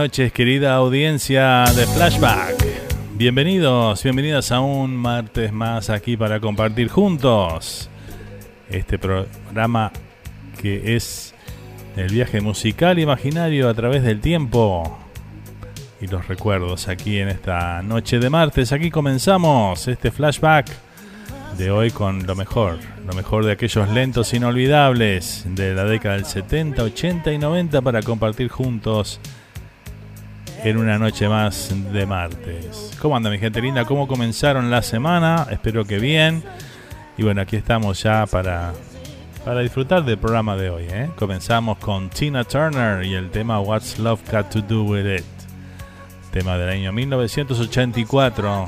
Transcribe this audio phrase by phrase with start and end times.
[0.00, 2.56] Noches, querida audiencia de Flashback.
[3.16, 7.90] Bienvenidos, bienvenidas a un martes más aquí para compartir juntos
[8.70, 9.92] este programa
[10.58, 11.34] que es
[11.96, 14.98] el viaje musical imaginario a través del tiempo
[16.00, 18.72] y los recuerdos aquí en esta noche de martes.
[18.72, 20.66] Aquí comenzamos este flashback
[21.58, 26.24] de hoy con lo mejor, lo mejor de aquellos lentos inolvidables de la década del
[26.24, 29.20] 70, 80 y 90 para compartir juntos
[30.64, 32.96] en una noche más de martes.
[33.00, 33.84] ¿Cómo anda mi gente linda?
[33.84, 35.46] ¿Cómo comenzaron la semana?
[35.50, 36.42] Espero que bien.
[37.16, 38.72] Y bueno, aquí estamos ya para,
[39.44, 40.86] para disfrutar del programa de hoy.
[40.90, 41.10] ¿eh?
[41.16, 45.24] Comenzamos con Tina Turner y el tema What's Love Got to Do With It.
[46.30, 48.66] Tema del año 1984.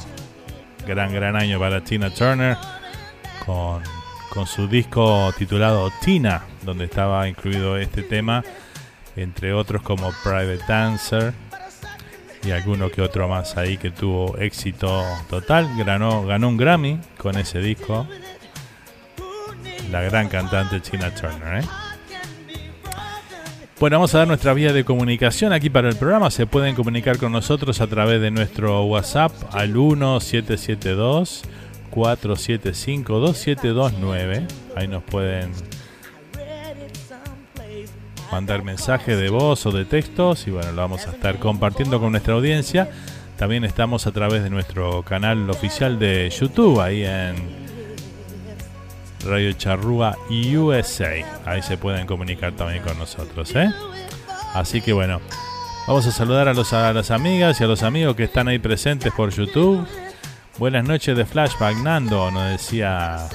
[0.86, 2.56] Gran, gran año para Tina Turner.
[3.44, 3.82] Con,
[4.30, 8.42] con su disco titulado Tina, donde estaba incluido este tema,
[9.16, 11.34] entre otros como Private Dancer
[12.44, 15.68] y alguno que otro más ahí que tuvo éxito total.
[15.84, 18.06] Ganó, ganó un Grammy con ese disco.
[19.90, 21.62] La gran cantante Tina Turner.
[21.62, 21.66] ¿eh?
[23.78, 26.30] Bueno, vamos a dar nuestra vía de comunicación aquí para el programa.
[26.30, 31.42] Se pueden comunicar con nosotros a través de nuestro WhatsApp al 1772
[31.90, 34.46] 475 2729.
[34.76, 35.50] Ahí nos pueden
[38.32, 42.12] mandar mensajes de voz o de textos y bueno, lo vamos a estar compartiendo con
[42.12, 42.90] nuestra audiencia.
[43.36, 47.34] También estamos a través de nuestro canal oficial de YouTube, ahí en
[49.26, 51.12] Radio Charrúa USA.
[51.44, 53.54] Ahí se pueden comunicar también con nosotros.
[53.54, 53.70] ¿eh?
[54.54, 55.20] Así que bueno,
[55.86, 58.58] vamos a saludar a, los, a las amigas y a los amigos que están ahí
[58.58, 59.86] presentes por YouTube.
[60.58, 63.28] Buenas noches de Flashback, Nando, nos decía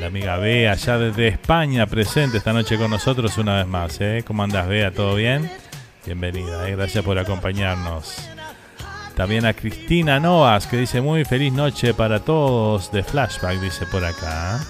[0.00, 4.00] la amiga Bea, allá desde España, presente esta noche con nosotros una vez más.
[4.00, 4.24] ¿eh?
[4.26, 4.92] ¿Cómo andas, Bea?
[4.92, 5.50] ¿Todo bien?
[6.06, 6.74] Bienvenida, ¿eh?
[6.74, 8.16] gracias por acompañarnos.
[9.14, 14.02] También a Cristina Novas, que dice muy feliz noche para todos de Flashback, dice por
[14.02, 14.60] acá.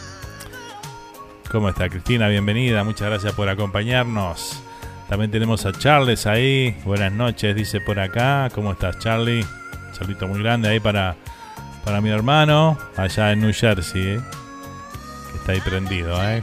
[1.49, 2.27] ¿Cómo está Cristina?
[2.27, 4.61] Bienvenida, muchas gracias por acompañarnos.
[5.09, 6.77] También tenemos a Charles ahí.
[6.85, 8.51] Buenas noches, dice por acá.
[8.53, 9.43] ¿Cómo estás, Charlie?
[9.45, 11.15] Un saludito muy grande ahí para,
[11.85, 14.21] para mi hermano, allá en New Jersey, ¿eh?
[15.51, 16.23] Está ahí prendido.
[16.23, 16.43] ¿eh?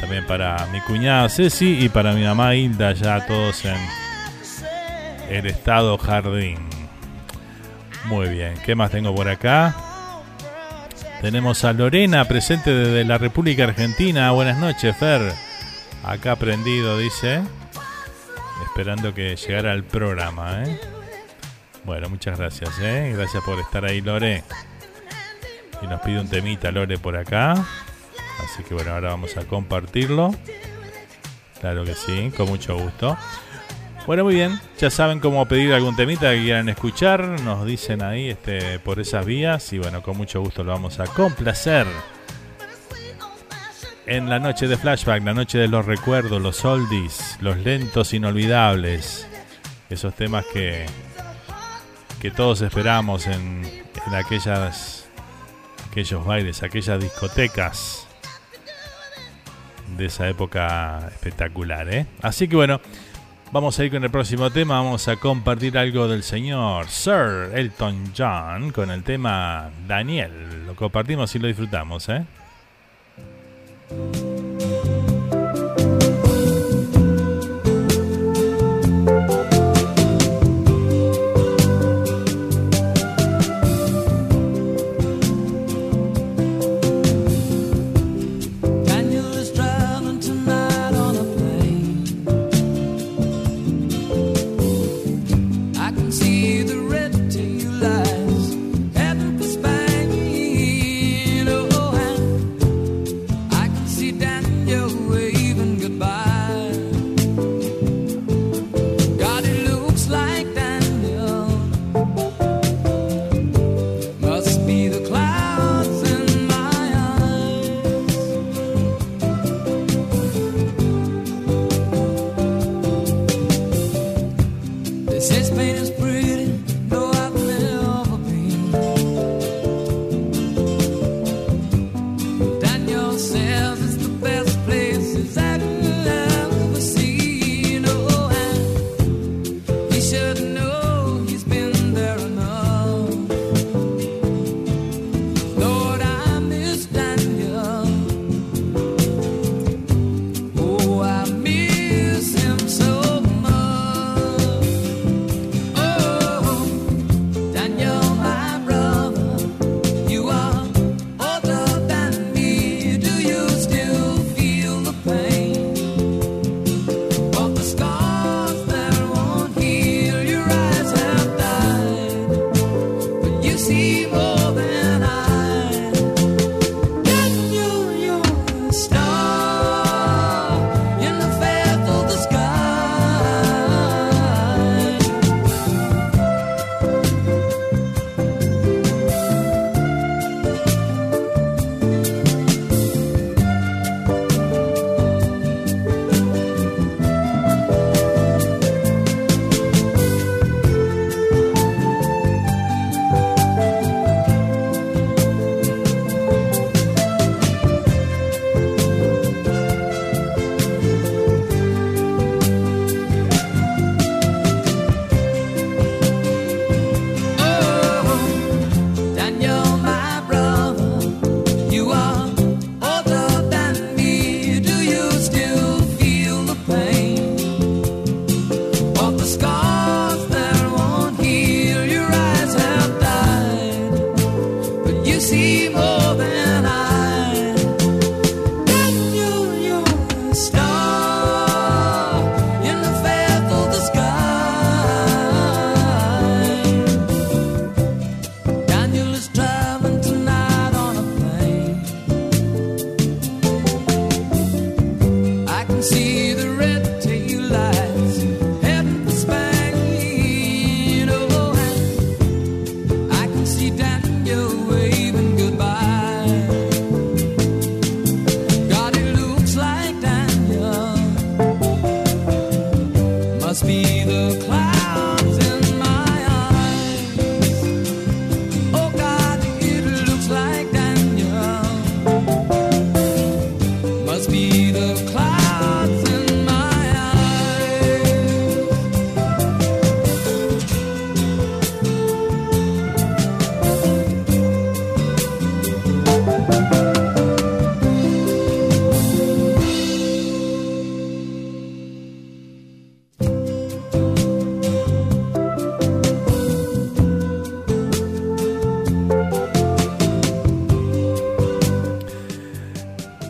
[0.00, 3.78] También para mi cuñada Ceci y para mi mamá Hilda, ya todos en
[5.28, 6.58] el estado jardín.
[8.04, 9.74] Muy bien, ¿qué más tengo por acá?
[11.20, 14.30] Tenemos a Lorena presente desde la República Argentina.
[14.30, 15.32] Buenas noches, Fer.
[16.04, 17.42] Acá prendido, dice.
[18.64, 20.80] Esperando que llegara al programa, ¿eh?
[21.84, 23.12] Bueno, muchas gracias, ¿eh?
[23.16, 24.44] Gracias por estar ahí, Lore.
[25.82, 27.54] Y nos pide un temita, Lore, por acá.
[28.44, 30.34] Así que bueno, ahora vamos a compartirlo.
[31.60, 33.16] Claro que sí, con mucho gusto.
[34.06, 34.58] Bueno, muy bien.
[34.78, 37.40] Ya saben cómo pedir algún temita que quieran escuchar.
[37.42, 39.72] Nos dicen ahí este, por esas vías.
[39.72, 41.86] Y bueno, con mucho gusto lo vamos a complacer.
[44.06, 49.26] En la noche de flashback, la noche de los recuerdos, los oldies, los lentos inolvidables.
[49.90, 50.86] Esos temas que,
[52.18, 53.62] que todos esperamos en,
[54.06, 55.06] en aquellas,
[55.90, 58.07] aquellos bailes, aquellas discotecas
[59.96, 61.92] de esa época espectacular.
[61.92, 62.06] ¿eh?
[62.22, 62.80] Así que bueno.
[63.50, 68.12] Vamos a ir con el próximo tema, vamos a compartir algo del señor Sir Elton
[68.14, 70.66] John con el tema Daniel.
[70.66, 72.26] Lo compartimos y lo disfrutamos, ¿eh?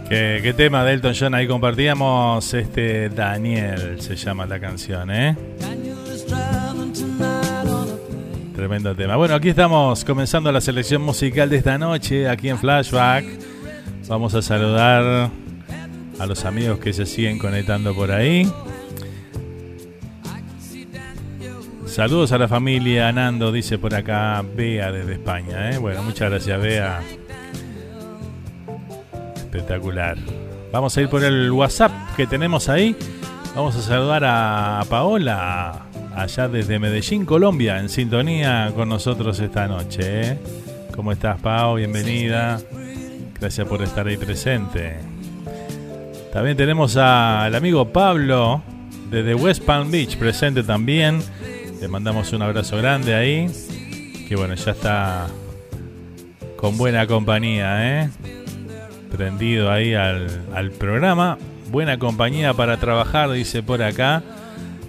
[0.08, 2.54] ¿Qué, tema de Elton John ahí compartíamos?
[2.54, 5.36] Este Daniel se llama la canción, ¿eh?
[8.56, 9.16] Tremendo tema.
[9.16, 13.26] Bueno, aquí estamos comenzando la selección musical de esta noche, aquí en Flashback.
[14.08, 15.30] Vamos a saludar
[16.18, 18.50] a los amigos que se siguen conectando por ahí.
[21.84, 25.70] Saludos a la familia Nando, dice por acá Bea desde España.
[25.70, 25.76] ¿eh?
[25.76, 27.00] Bueno, muchas gracias Bea.
[29.48, 30.18] Espectacular.
[30.70, 32.94] Vamos a ir por el WhatsApp que tenemos ahí.
[33.56, 40.00] Vamos a saludar a Paola, allá desde Medellín, Colombia, en sintonía con nosotros esta noche.
[40.04, 40.38] ¿eh?
[40.94, 41.76] ¿Cómo estás, Pao?
[41.76, 42.60] Bienvenida.
[43.40, 44.96] Gracias por estar ahí presente.
[46.30, 48.62] También tenemos al amigo Pablo,
[49.10, 51.22] desde West Palm Beach, presente también.
[51.80, 53.50] Le mandamos un abrazo grande ahí.
[54.28, 55.26] Que bueno, ya está
[56.58, 58.10] con buena compañía, ¿eh?
[59.08, 61.38] Prendido ahí al, programa.
[61.70, 64.22] Buena compañía para trabajar, dice por acá.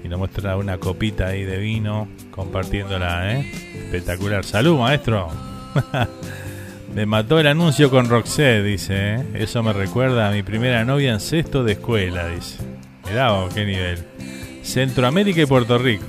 [0.03, 3.51] Y nos muestra una copita ahí de vino compartiéndola, ¿eh?
[3.85, 4.45] Espectacular.
[4.45, 5.27] Salud, maestro.
[6.95, 9.15] me mató el anuncio con Roxette, dice.
[9.15, 9.25] ¿eh?
[9.33, 12.57] Eso me recuerda a mi primera novia en sexto de escuela, dice.
[13.07, 14.05] Mirá qué nivel.
[14.63, 16.05] Centroamérica y Puerto Rico.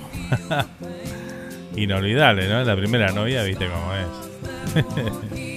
[1.76, 2.62] Inolvidable, ¿no?
[2.62, 5.46] La primera novia, viste cómo es.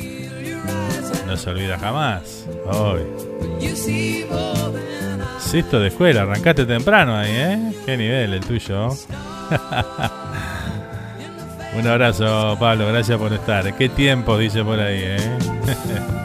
[1.25, 2.46] no se olvida jamás.
[2.65, 3.01] Hoy.
[5.39, 7.74] Sexto de escuela, arrancaste temprano ahí, ¿eh?
[7.86, 8.89] Qué nivel el tuyo.
[11.75, 13.75] Un abrazo, Pablo, gracias por estar.
[13.75, 15.18] Qué tiempo, dice por ahí, ¿eh?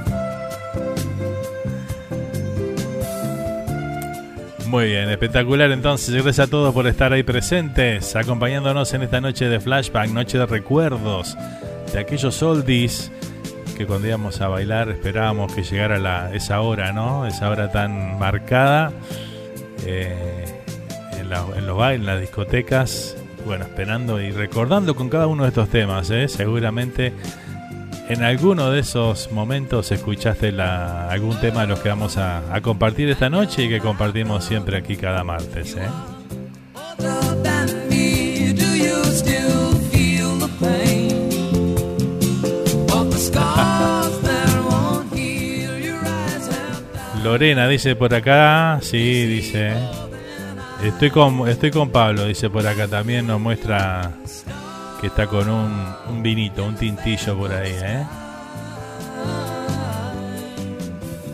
[4.67, 6.14] Muy bien, espectacular entonces.
[6.14, 10.45] Gracias a todos por estar ahí presentes, acompañándonos en esta noche de flashback, noche de
[10.45, 11.37] recuerdos
[11.93, 13.11] de aquellos oldies
[13.78, 17.26] que cuando íbamos a bailar esperábamos que llegara la, esa hora, ¿no?
[17.26, 18.92] Esa hora tan marcada
[19.87, 20.44] eh,
[21.16, 23.16] en, los bailes, en las discotecas.
[23.47, 26.26] Bueno, esperando y recordando con cada uno de estos temas, ¿eh?
[26.26, 27.12] Seguramente
[28.08, 33.30] en alguno de esos momentos escuchaste algún tema de los que vamos a, compartir esta
[33.30, 36.17] noche y que compartimos siempre aquí cada martes, ¿eh?
[47.28, 49.75] Lorena dice por acá, sí, dice.
[50.82, 54.12] Estoy con, estoy con Pablo, dice por acá también, nos muestra
[54.99, 58.06] que está con un, un vinito, un tintillo por ahí, ¿eh?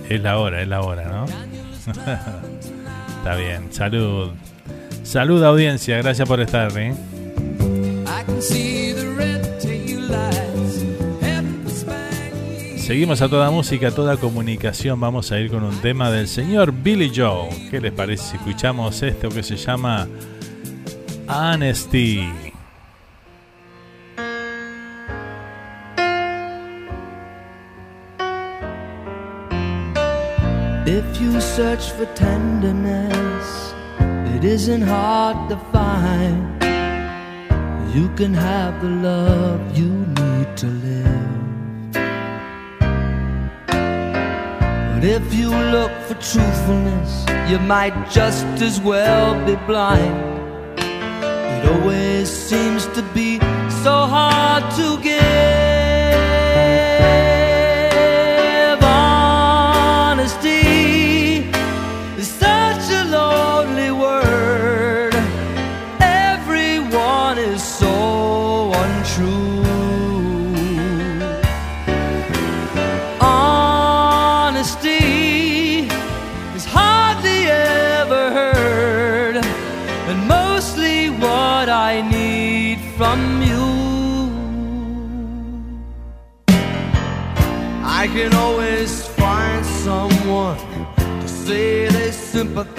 [0.08, 1.26] Es la hora, es la hora, ¿no?
[3.18, 4.32] está bien, salud.
[5.04, 6.92] Salud audiencia, gracias por estar, ¿eh?
[12.84, 15.00] Seguimos a toda música, a toda comunicación.
[15.00, 17.48] Vamos a ir con un tema del señor Billy Joe.
[17.70, 20.06] ¿Qué les parece si escuchamos esto que se llama
[21.26, 22.28] Honesty?
[30.84, 33.74] If you search for tenderness,
[34.36, 36.62] it isn't hard to find.
[37.94, 41.13] You can have the love you need to live.
[45.04, 50.78] If you look for truthfulness, you might just as well be blind.
[50.78, 53.38] It always seems to be
[53.82, 55.13] so hard to give.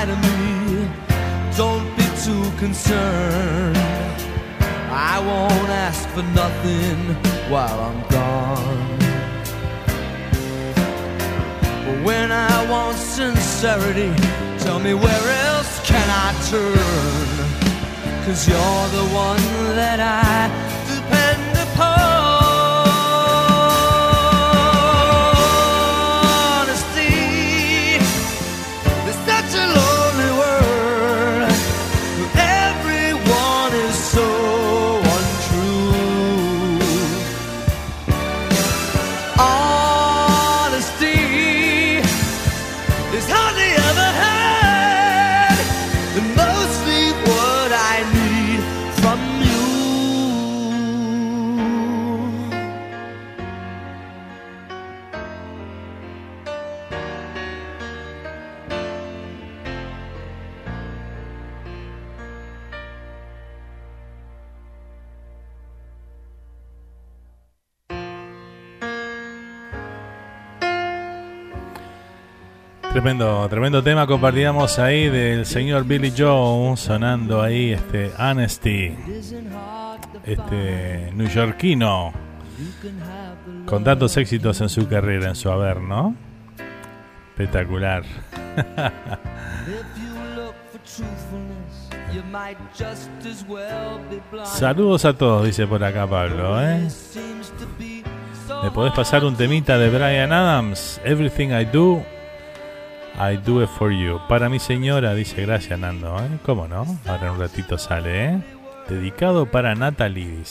[0.00, 0.88] Inside of me,
[1.56, 3.76] don't be too concerned.
[4.90, 7.14] I won't ask for nothing
[7.50, 8.98] while I'm gone.
[11.84, 14.12] But when I want sincerity,
[14.58, 18.24] tell me where else can I turn?
[18.24, 19.42] Cause you're the one
[19.76, 20.48] that I
[20.88, 22.09] depend upon.
[73.10, 78.94] Tremendo, tremendo tema compartíamos ahí del señor Billy Joe sonando ahí este Honesty,
[80.24, 82.12] este neoyorquino
[83.66, 86.14] con tantos éxitos en su carrera, en su haber, ¿no?
[87.30, 88.04] Espectacular.
[94.44, 96.86] Saludos a todos, dice por acá Pablo, ¿eh?
[98.62, 101.00] ¿Me podés pasar un temita de Brian Adams?
[101.04, 102.04] Everything I do,
[103.18, 104.20] I do it for you.
[104.28, 106.38] Para mi señora, dice gracias Nando, ¿eh?
[106.44, 106.86] ¿Cómo no?
[107.06, 108.40] Ahora en un ratito sale, ¿eh?
[108.88, 110.42] Dedicado para Natalie.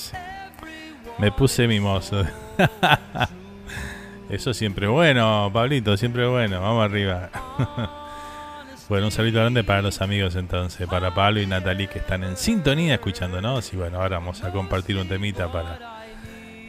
[1.18, 2.24] Me puse mimoso.
[4.30, 6.62] Eso siempre es bueno, Pablito, siempre es bueno.
[6.62, 7.30] Vamos arriba.
[8.90, 12.38] bueno, un saludo grande para los amigos entonces, para Pablo y Natalie que están en
[12.38, 13.74] sintonía escuchándonos.
[13.74, 16.00] Y bueno, ahora vamos a compartir un temita para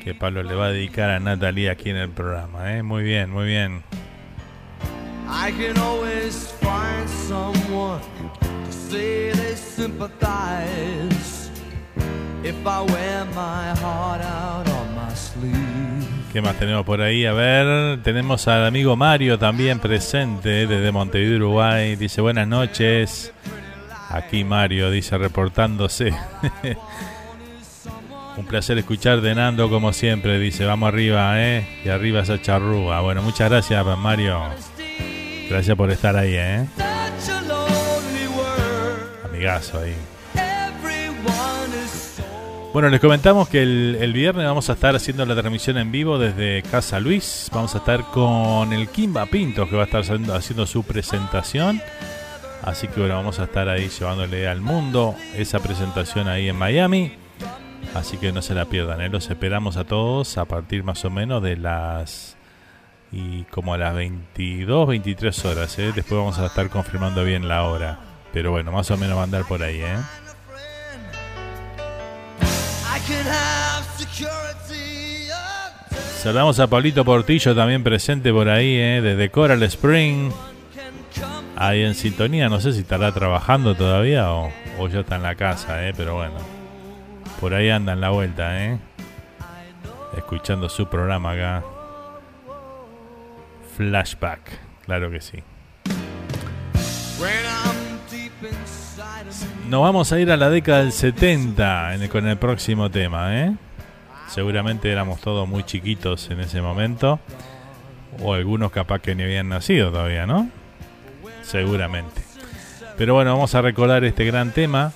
[0.02, 2.74] que Pablo le va a dedicar a Natalie aquí en el programa.
[2.74, 2.82] ¿eh?
[2.82, 3.82] Muy bien, muy bien.
[5.32, 8.00] I can always find someone
[8.40, 11.50] to say they sympathize
[12.42, 15.54] if I wear my heart out on my sleeve.
[16.32, 17.26] ¿Qué más tenemos por ahí?
[17.26, 21.94] A ver, tenemos al amigo Mario también presente desde Montevideo, Uruguay.
[21.96, 23.32] Dice buenas noches.
[24.10, 26.12] Aquí Mario dice reportándose.
[28.36, 30.40] Un placer escuchar de Nando como siempre.
[30.40, 31.80] Dice vamos arriba, ¿eh?
[31.84, 33.00] Y arriba esa charrúa.
[33.00, 34.40] Bueno, muchas gracias Mario.
[35.50, 36.64] Gracias por estar ahí, ¿eh?
[39.24, 39.94] Amigazo ahí.
[42.72, 46.20] Bueno, les comentamos que el, el viernes vamos a estar haciendo la transmisión en vivo
[46.20, 47.50] desde Casa Luis.
[47.52, 51.82] Vamos a estar con el Kimba Pinto que va a estar haciendo su presentación.
[52.62, 57.14] Así que bueno, vamos a estar ahí llevándole al mundo esa presentación ahí en Miami.
[57.92, 59.08] Así que no se la pierdan, ¿eh?
[59.08, 62.36] los esperamos a todos a partir más o menos de las
[63.12, 65.78] y como a las 22, 23 horas.
[65.78, 65.92] ¿eh?
[65.94, 67.98] Después vamos a estar confirmando bien la hora.
[68.32, 69.80] Pero bueno, más o menos va a andar por ahí.
[69.80, 69.96] ¿eh?
[76.22, 79.00] Saludamos a Pablito Portillo también presente por ahí, ¿eh?
[79.02, 80.30] desde Coral Spring.
[81.56, 85.34] Ahí en sintonía, no sé si estará trabajando todavía o, o ya está en la
[85.34, 85.94] casa, ¿eh?
[85.96, 86.36] pero bueno.
[87.40, 88.78] Por ahí anda en la vuelta, ¿eh?
[90.16, 91.64] escuchando su programa acá.
[93.80, 94.40] Flashback,
[94.84, 95.38] claro que sí.
[99.70, 103.34] Nos vamos a ir a la década del 70 en el- con el próximo tema,
[103.40, 103.54] ¿eh?
[104.28, 107.20] Seguramente éramos todos muy chiquitos en ese momento.
[108.22, 110.50] O algunos capaz que ni habían nacido todavía, ¿no?
[111.40, 112.20] Seguramente.
[112.98, 114.92] Pero bueno, vamos a recordar este gran tema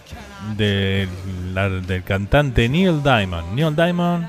[0.58, 1.08] del,
[1.86, 3.54] del cantante Neil Diamond.
[3.54, 4.26] Neil Diamond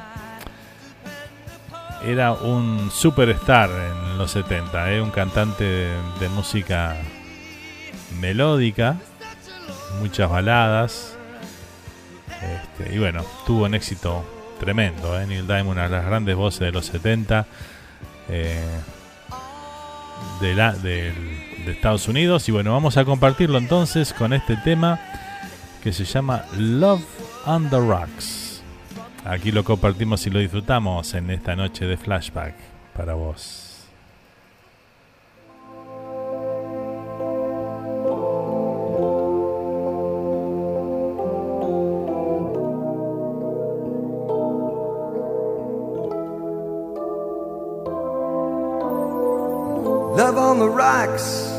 [2.05, 5.01] era un superstar en los 70, ¿eh?
[5.01, 6.95] un cantante de, música
[8.19, 8.97] melódica,
[9.99, 11.17] muchas baladas.
[12.41, 14.23] Este, y bueno, tuvo un éxito
[14.59, 15.19] tremendo.
[15.19, 15.25] ¿eh?
[15.25, 17.45] Neil Diamond, una de las grandes voces de los 70.
[18.29, 18.61] eh,
[20.41, 20.55] de,
[21.65, 22.47] de Estados Unidos.
[22.49, 24.99] Y bueno, vamos a compartirlo entonces con este tema
[25.83, 27.03] que se llama Love
[27.45, 28.44] on the Rocks.
[29.27, 32.53] Aquí lo compartimos y lo disfrutamos en esta noche de flashback
[32.95, 33.71] para vos.
[50.15, 51.51] Love on the rocks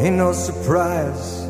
[0.00, 1.47] ain't no surprise.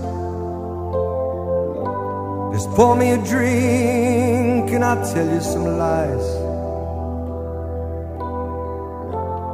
[2.52, 6.26] Just pour me a drink and I'll tell you some lies.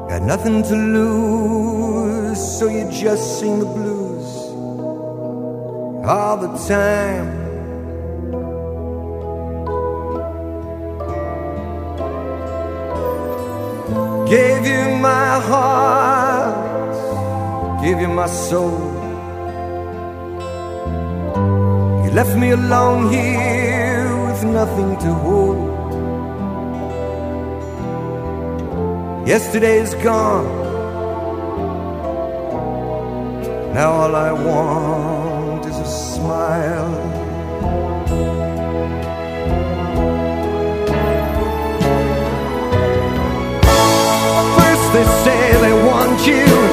[0.09, 4.27] Got nothing to lose, so you just sing the blues
[6.07, 7.43] all the time.
[14.29, 16.55] Gave you my heart,
[17.83, 18.94] gave you my soul.
[22.15, 25.59] Left me alone here with nothing to hold.
[29.27, 30.47] Yesterday's gone.
[33.75, 36.95] Now all I want is a smile.
[44.59, 46.64] First they say they want you.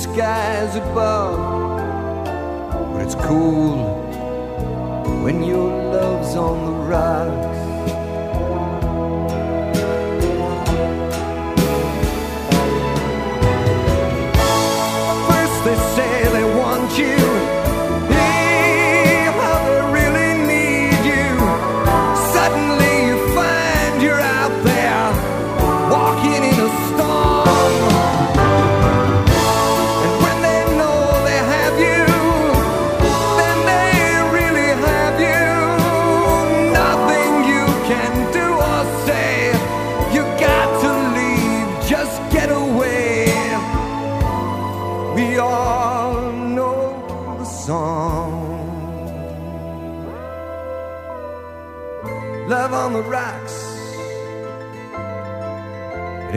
[0.00, 1.36] Skies above,
[2.92, 3.89] but it's cool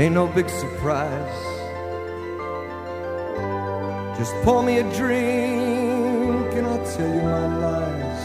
[0.03, 1.39] ain't no big surprise.
[4.17, 8.23] Just pour me a drink and I'll tell you my lies.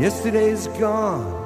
[0.00, 1.41] Yesterday's gone.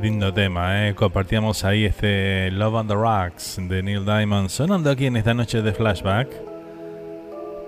[0.00, 0.94] Qué lindo tema, ¿eh?
[0.94, 5.60] Compartíamos ahí este Love on the Rocks de Neil Diamond sonando aquí en esta noche
[5.60, 6.26] de flashback.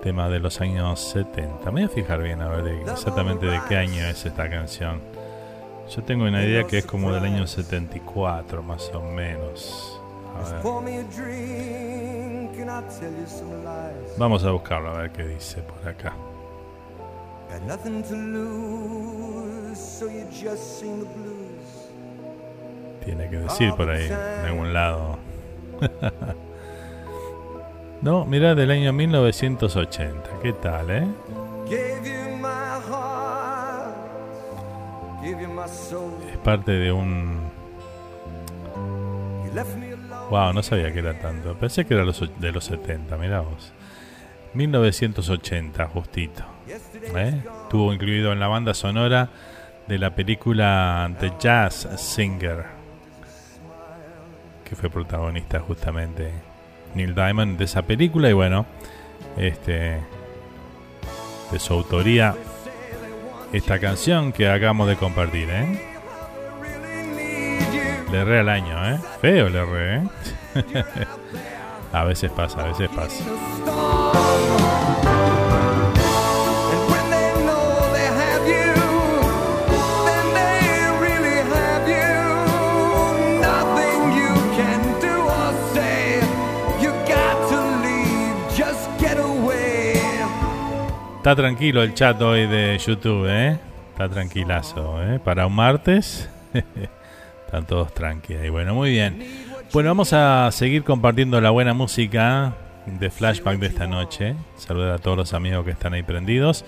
[0.01, 1.65] Tema de los años 70.
[1.65, 4.99] Me voy a fijar bien a ver exactamente de qué año es esta canción.
[5.95, 10.01] Yo tengo una idea que es como del año 74, más o menos.
[10.35, 10.63] A ver.
[14.17, 16.15] Vamos a buscarlo a ver qué dice por acá.
[17.51, 21.42] Got nothing to lose, so you just sing the blues.
[23.05, 25.17] Tiene que decir por ahí, en algún lado.
[28.01, 30.29] no, mira, del año 1980.
[30.41, 31.07] ¿Qué tal, eh?
[36.31, 37.51] Es parte de un...
[40.29, 41.53] Wow, no sabía que era tanto.
[41.55, 43.71] Pensé que era los de los 70, mirá vos.
[44.53, 46.43] 1980, justito.
[47.15, 47.41] ¿eh?
[47.63, 49.29] Estuvo incluido en la banda sonora
[49.87, 52.65] de la película The Jazz Singer.
[54.63, 56.31] Que fue protagonista justamente
[56.95, 58.65] Neil Diamond de esa película y bueno,
[59.37, 59.99] este
[61.51, 62.35] de su autoría
[63.53, 65.79] esta canción que acabamos de compartir, ¿eh?
[68.11, 68.99] Le erré al año, ¿eh?
[69.21, 70.03] Feo le erré, ¿eh?
[71.93, 74.02] a veces pasa, a veces pasa.
[91.23, 93.57] Está tranquilo el chat hoy de YouTube, ¿eh?
[93.91, 95.21] Está tranquilazo, ¿eh?
[95.23, 96.29] Para un martes.
[97.45, 98.43] Están todos tranquilos.
[98.43, 99.25] Y bueno, muy bien.
[99.71, 102.55] Bueno, vamos a seguir compartiendo la buena música
[102.85, 104.35] de flashback de esta noche.
[104.57, 106.65] Saludar a todos los amigos que están ahí prendidos.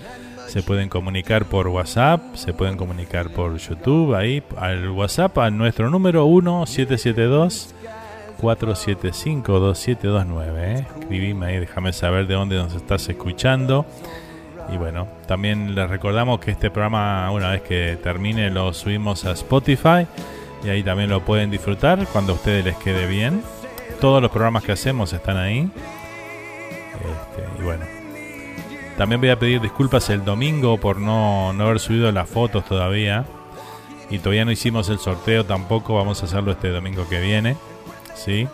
[0.48, 5.90] Se pueden comunicar por WhatsApp, se pueden comunicar por YouTube, ahí al WhatsApp, a nuestro
[5.90, 7.76] número 1772
[8.40, 10.72] 475 2729.
[10.72, 10.88] ¿eh?
[11.02, 13.86] Escribime ahí, déjame saber de dónde nos estás escuchando.
[14.72, 19.32] Y bueno, también les recordamos que este programa, una vez que termine, lo subimos a
[19.32, 20.08] Spotify
[20.64, 23.44] y ahí también lo pueden disfrutar cuando a ustedes les quede bien.
[24.02, 25.70] Todos los programas que hacemos están ahí.
[26.96, 27.86] Este, y bueno,
[28.98, 33.26] también voy a pedir disculpas el domingo por no, no haber subido las fotos todavía.
[34.10, 35.96] Y todavía no hicimos el sorteo tampoco.
[35.96, 37.56] Vamos a hacerlo este domingo que viene.
[38.16, 38.48] ¿Sí?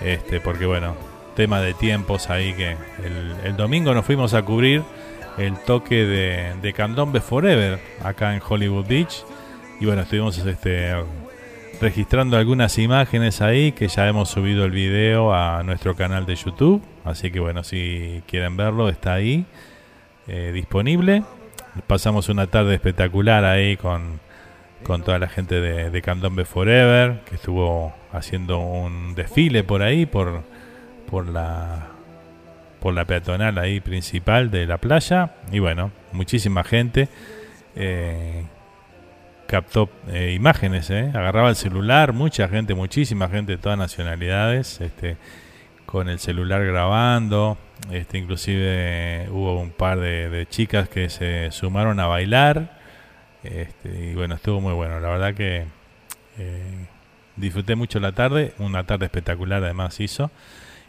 [0.00, 0.94] Este, porque bueno,
[1.34, 4.82] tema de tiempos ahí que el, el domingo nos fuimos a cubrir
[5.38, 9.24] el toque de, de Candombe Forever acá en Hollywood Beach.
[9.80, 10.94] Y bueno, estuvimos este,
[11.80, 16.82] registrando algunas imágenes ahí que ya hemos subido el video a nuestro canal de YouTube.
[17.04, 19.44] Así que bueno, si quieren verlo, está ahí
[20.26, 21.24] eh, disponible.
[21.86, 24.18] Pasamos una tarde espectacular ahí con,
[24.82, 30.06] con toda la gente de, de Candombe Forever, que estuvo haciendo un desfile por ahí,
[30.06, 30.42] por,
[31.10, 31.95] por la
[32.80, 35.34] por la peatonal ahí principal de la playa.
[35.52, 37.08] Y bueno, muchísima gente.
[37.76, 38.44] eh,
[39.46, 45.16] captó eh, imágenes, eh, agarraba el celular, mucha gente, muchísima gente de todas nacionalidades, este,
[45.84, 47.56] con el celular grabando,
[47.92, 52.76] este, inclusive hubo un par de, de chicas que se sumaron a bailar,
[53.44, 55.66] este, y bueno, estuvo muy bueno, la verdad que
[57.36, 60.30] disfruté mucho la tarde, una tarde espectacular además hizo,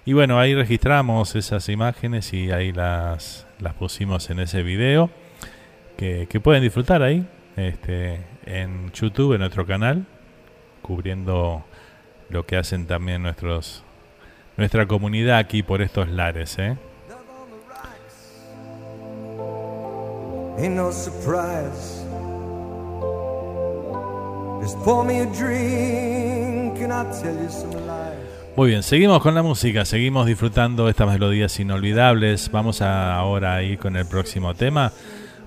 [0.07, 5.09] y bueno, ahí registramos esas imágenes y ahí las, las pusimos en ese video,
[5.97, 10.05] que, que pueden disfrutar ahí, este, en YouTube, en nuestro canal,
[10.81, 11.65] cubriendo
[12.29, 13.83] lo que hacen también nuestros
[14.55, 16.77] nuestra comunidad aquí por estos lares, ¿eh?
[20.57, 20.89] Ain't no.
[24.61, 27.96] Just pour me a drink and I'll tell.
[28.57, 32.49] Muy bien, seguimos con la música, seguimos disfrutando estas melodías inolvidables.
[32.51, 34.91] Vamos a ahora ir con el próximo tema.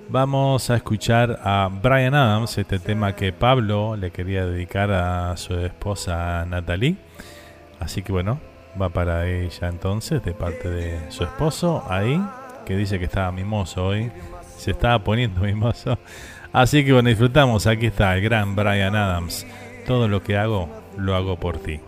[0.09, 5.55] Vamos a escuchar a Brian Adams, este tema que Pablo le quería dedicar a su
[5.59, 6.99] esposa Natalie.
[7.81, 8.39] Así que bueno,
[8.81, 12.23] va para ella entonces, de parte de su esposo, ahí,
[12.65, 14.13] que dice que estaba mimoso hoy.
[14.57, 15.99] Se estaba poniendo mimoso.
[16.53, 17.67] Así que bueno, disfrutamos.
[17.67, 19.49] Aquí está el gran Brian Adams.
[19.85, 21.81] Todo lo que hago, lo hago por ti.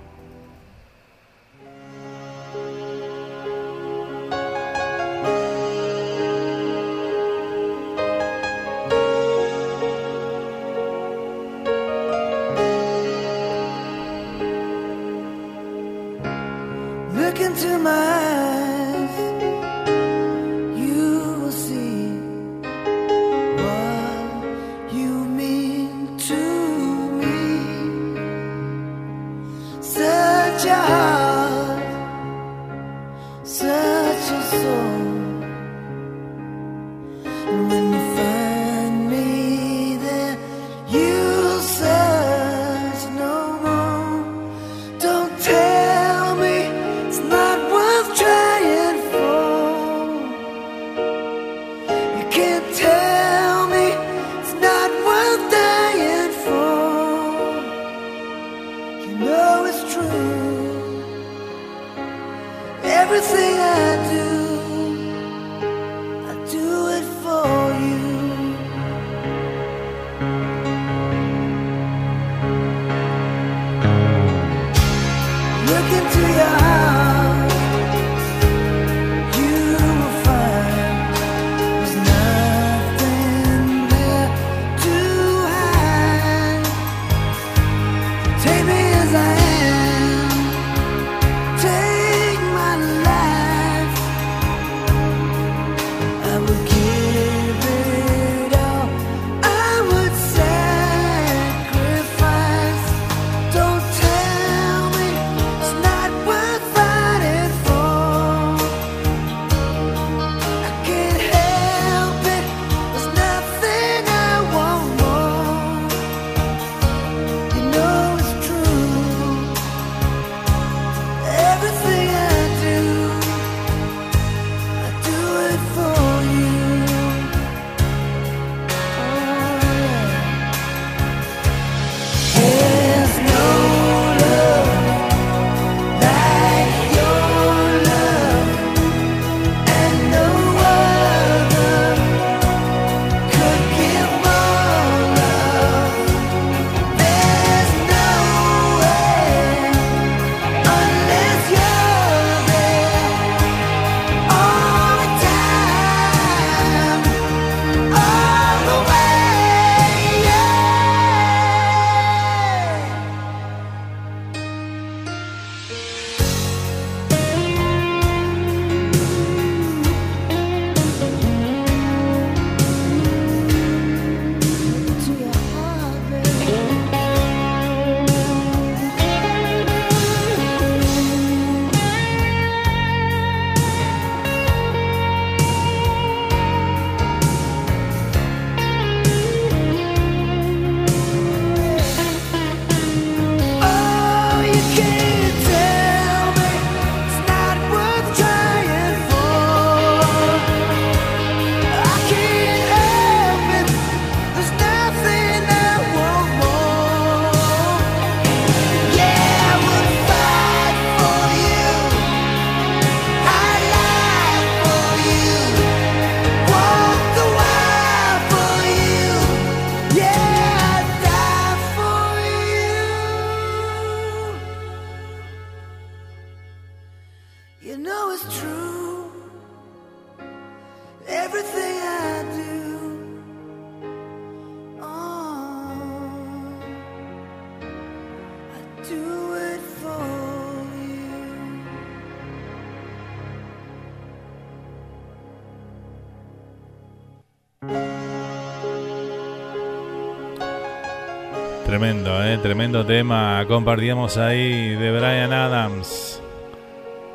[252.84, 253.44] Tema.
[253.46, 256.20] Compartíamos ahí de Brian Adams.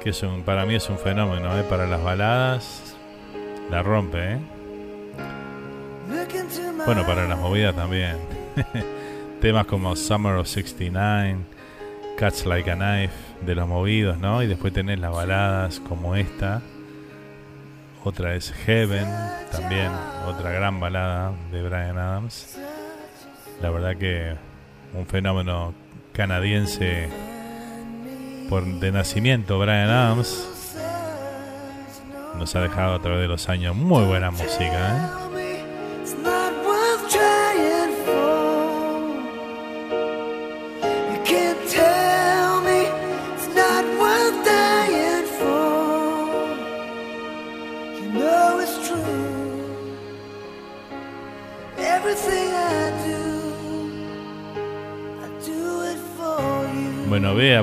[0.02, 1.64] Que es un, para mí es un fenómeno, ¿eh?
[1.70, 2.96] Para las baladas.
[3.70, 4.40] La rompe, ¿eh?
[6.86, 8.18] Bueno, para las movidas también.
[9.42, 11.38] Temas como Summer of 69,
[12.18, 13.14] Cuts Like a Knife,
[13.46, 14.42] de los movidos, ¿no?
[14.42, 16.62] Y después tenés las baladas como esta.
[18.04, 19.08] Otra es Heaven,
[19.52, 19.92] también,
[20.26, 22.58] otra gran balada de Brian Adams.
[23.62, 24.36] La verdad que
[24.94, 25.74] un fenómeno
[26.14, 27.10] canadiense
[28.50, 30.48] por de nacimiento, Brian Adams,
[32.38, 35.27] nos ha dejado a través de los años muy buena música, ¿eh?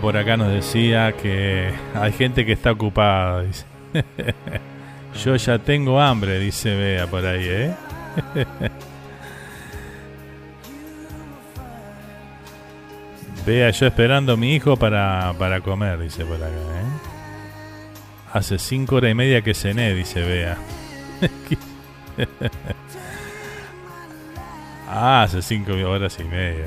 [0.01, 3.42] Por acá nos decía que hay gente que está ocupada.
[3.42, 3.64] dice.
[5.22, 7.74] Yo ya tengo hambre, dice Bea por ahí, ¿eh?
[13.47, 16.84] Bea, yo esperando a mi hijo para, para comer, dice por acá, ¿eh?
[18.32, 20.57] Hace cinco horas y media que cené, dice Bea.
[24.88, 26.66] ah, hace cinco horas y media.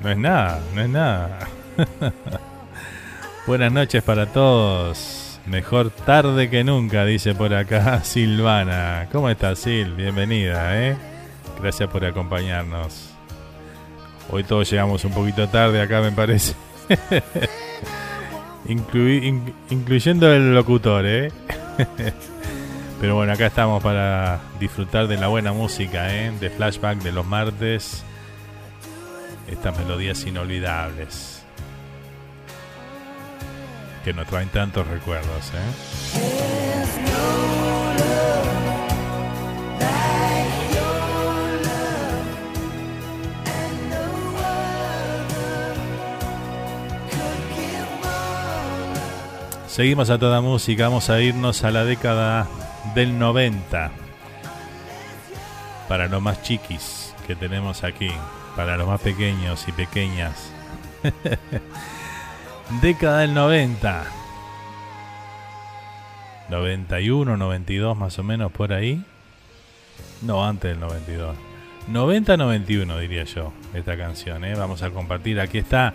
[0.00, 1.38] No es nada, no es nada.
[3.46, 5.40] Buenas noches para todos.
[5.46, 9.08] Mejor tarde que nunca, dice por acá Silvana.
[9.10, 9.94] ¿Cómo estás, Sil?
[9.96, 10.96] Bienvenida, ¿eh?
[11.60, 13.10] Gracias por acompañarnos.
[14.30, 16.54] Hoy todos llegamos un poquito tarde acá, me parece.
[19.70, 21.32] Incluyendo el locutor, ¿eh?
[23.00, 26.32] Pero bueno, acá estamos para disfrutar de la buena música, ¿eh?
[26.38, 28.04] De flashback de los martes.
[29.48, 31.31] Estas melodías inolvidables.
[34.04, 36.72] Que nos traen tantos recuerdos, ¿eh?
[49.72, 52.46] Seguimos a toda música, vamos a irnos a la década
[52.94, 53.90] del 90.
[55.88, 58.10] Para los más chiquis que tenemos aquí,
[58.54, 60.50] para los más pequeños y pequeñas.
[62.80, 64.04] década del 90.
[66.48, 69.02] 91, 92 más o menos por ahí.
[70.22, 71.36] No, antes del 92.
[71.90, 74.44] 90-91 diría yo, esta canción.
[74.44, 74.54] ¿eh?
[74.54, 75.40] Vamos a compartir.
[75.40, 75.94] Aquí está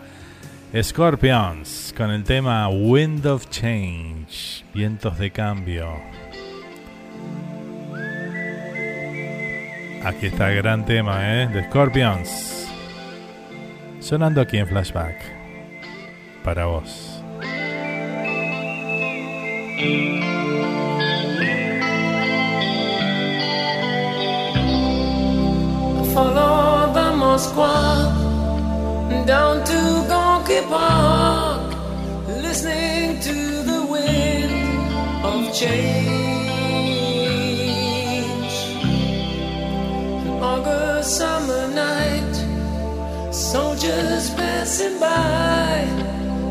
[0.82, 5.88] Scorpions con el tema Wind of Change, vientos de cambio.
[10.03, 11.47] Aquí está el gran tema ¿eh?
[11.47, 12.68] de Scorpions.
[13.99, 15.36] Sonando aquí en flashback.
[16.47, 17.19] Para vos.
[26.13, 27.75] Follow the Moskwa
[29.25, 31.75] down to Gonky Park,
[32.29, 33.33] listening to
[33.69, 34.53] the wind
[35.25, 36.07] of change.
[40.23, 42.35] An August summer night,
[43.33, 46.16] soldiers passing by,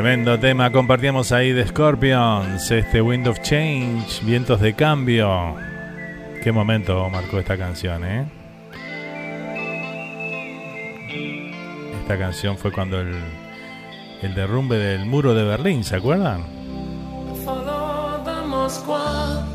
[0.00, 5.54] Tremendo tema compartíamos ahí de Scorpions, este Wind of Change, vientos de cambio.
[6.42, 8.24] Qué momento marcó esta canción, ¿eh?
[12.00, 13.14] Esta canción fue cuando el,
[14.22, 16.46] el derrumbe del muro de Berlín, ¿se acuerdan?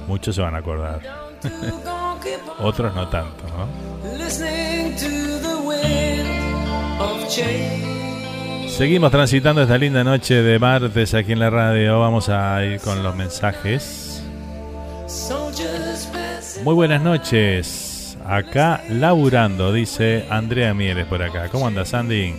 [0.07, 1.01] Muchos se van a acordar,
[2.59, 3.45] otros no tanto.
[8.75, 12.01] Seguimos transitando esta linda noche de martes aquí en la radio.
[12.01, 14.21] Vamos a ir con los mensajes.
[16.61, 18.17] Muy buenas noches.
[18.25, 21.47] Acá laburando, dice Andrea Mieres por acá.
[21.47, 22.35] ¿Cómo andas, Andy?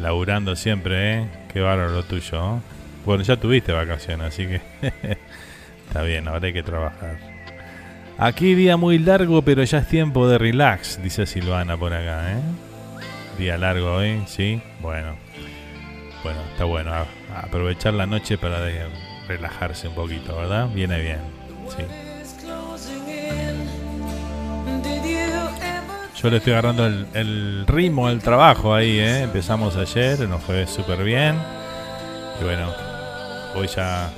[0.00, 1.28] Laburando siempre, ¿eh?
[1.52, 2.38] Qué bárbaro lo tuyo.
[2.38, 2.62] ¿no?
[3.04, 4.62] Bueno, ya tuviste vacaciones, así que
[5.86, 7.18] está bien, ahora hay que trabajar.
[8.16, 12.38] Aquí día muy largo, pero ya es tiempo de relax, dice Silvana por acá, ¿eh?
[13.38, 14.62] Día largo hoy, ¿sí?
[14.80, 15.16] Bueno.
[16.22, 16.92] Bueno, está bueno.
[17.42, 18.58] aprovechar la noche para
[19.28, 20.68] relajarse un poquito, ¿verdad?
[20.68, 21.18] Viene bien.
[26.16, 29.22] Yo le estoy agarrando el, el ritmo al trabajo ahí, ¿eh?
[29.22, 31.36] Empezamos ayer, nos fue súper bien.
[32.40, 32.72] Y bueno,
[33.54, 34.10] hoy ya,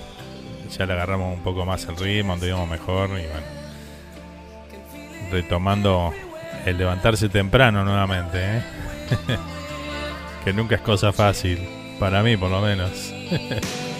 [0.76, 3.46] ya le agarramos un poco más el ritmo, anduvimos mejor y bueno.
[5.32, 6.12] Retomando
[6.64, 8.62] el levantarse temprano nuevamente, ¿eh?
[10.44, 11.58] que nunca es cosa fácil,
[11.98, 13.12] para mí por lo menos.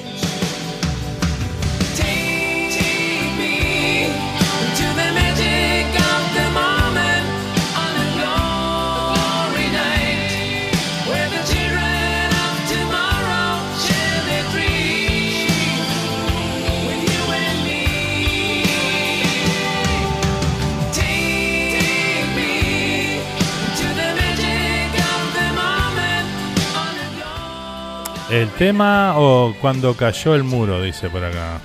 [28.37, 31.59] El tema o cuando cayó el muro, dice por acá.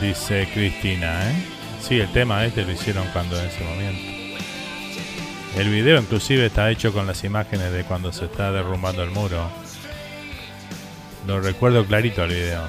[0.00, 1.34] Dice Cristina, ¿eh?
[1.80, 4.00] Sí, el tema este lo hicieron cuando en ese momento.
[5.58, 9.50] El video inclusive está hecho con las imágenes de cuando se está derrumbando el muro.
[11.26, 12.68] Lo recuerdo clarito el video.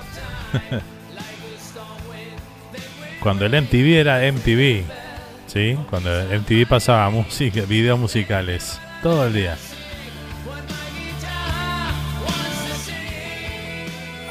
[3.21, 4.83] cuando el MTV era MTV,
[5.45, 5.77] ¿sí?
[5.91, 9.59] Cuando el MTV pasaba música, videos musicales todo el día.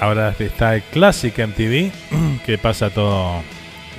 [0.01, 1.93] Ahora está el Classic MTV,
[2.47, 3.43] que pasa todo.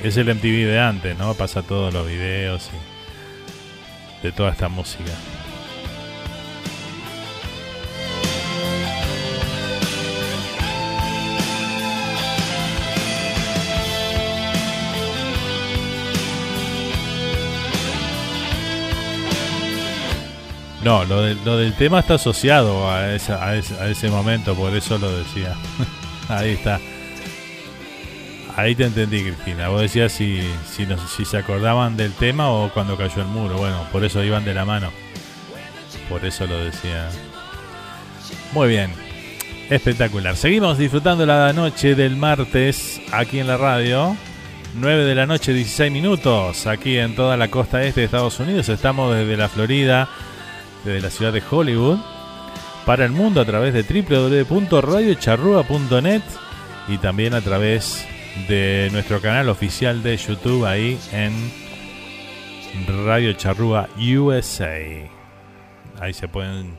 [0.03, 1.35] Es el MTV de antes, ¿no?
[1.35, 5.11] Pasa todos los videos y de toda esta música.
[20.83, 24.55] No, lo, del- lo del tema está asociado a, esa- a ese, a ese momento,
[24.55, 25.55] por eso lo decía.
[26.29, 26.79] Ahí está.
[28.55, 29.69] Ahí te entendí, Cristina.
[29.69, 30.41] Vos decías si,
[30.75, 33.57] si se acordaban del tema o cuando cayó el muro.
[33.57, 34.91] Bueno, por eso iban de la mano.
[36.09, 37.09] Por eso lo decía.
[38.53, 38.91] Muy bien.
[39.69, 40.35] Espectacular.
[40.35, 44.17] Seguimos disfrutando la noche del martes aquí en la radio.
[44.75, 46.67] 9 de la noche, 16 minutos.
[46.67, 48.67] Aquí en toda la costa este de Estados Unidos.
[48.67, 50.09] Estamos desde la Florida,
[50.83, 51.97] desde la ciudad de Hollywood.
[52.85, 56.21] Para el mundo a través de www.radiocharrúa.net
[56.87, 58.07] y también a través
[58.47, 61.33] de nuestro canal oficial de YouTube ahí en
[63.05, 64.77] Radio Charrúa USA.
[65.99, 66.77] Ahí se pueden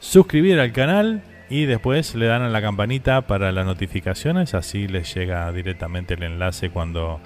[0.00, 5.14] suscribir al canal y después le dan a la campanita para las notificaciones, así les
[5.14, 7.20] llega directamente el enlace cuando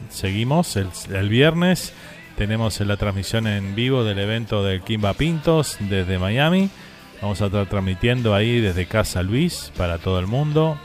[0.09, 0.75] seguimos.
[0.77, 1.93] El, el viernes
[2.37, 6.69] tenemos la transmisión en vivo del evento del Kimba Pintos desde Miami.
[7.21, 10.77] Vamos a estar transmitiendo ahí desde Casa Luis para todo el mundo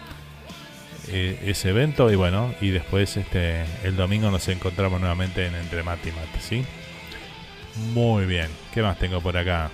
[1.08, 5.82] eh, ese evento y bueno, y después este el domingo nos encontramos nuevamente en Entre
[5.82, 6.64] Mate y Mate, ¿sí?
[7.94, 8.48] Muy bien.
[8.74, 9.70] ¿Qué más tengo por acá?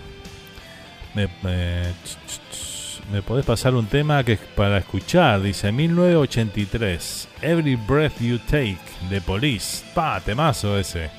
[1.15, 5.41] Me, me, ch- ch- ch- ¿me podés pasar un tema que para escuchar?
[5.43, 7.29] Dice 1983.
[7.43, 8.79] Every Breath You Take
[9.11, 9.85] de Police.
[9.95, 11.11] Pa, temazo ese.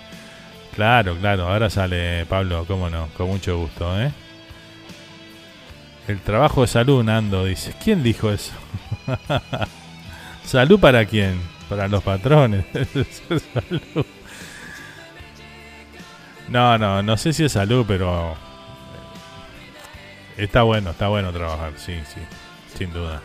[0.76, 1.48] Claro, claro.
[1.50, 3.08] Ahora sale Pablo, cómo no.
[3.18, 4.12] Con mucho gusto, ¿eh?
[6.08, 7.74] El trabajo de salud, Nando, dice.
[7.82, 8.54] ¿Quién dijo eso?
[10.46, 11.40] ¿Salud para quién?
[11.70, 12.66] Para los patrones.
[16.50, 18.34] No, no, no sé si es salud, pero
[20.38, 22.20] eh, está bueno, está bueno trabajar, sí, sí,
[22.78, 23.22] sin duda.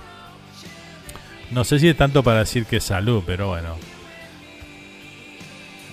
[1.51, 3.77] No sé si es tanto para decir que es salud, pero bueno.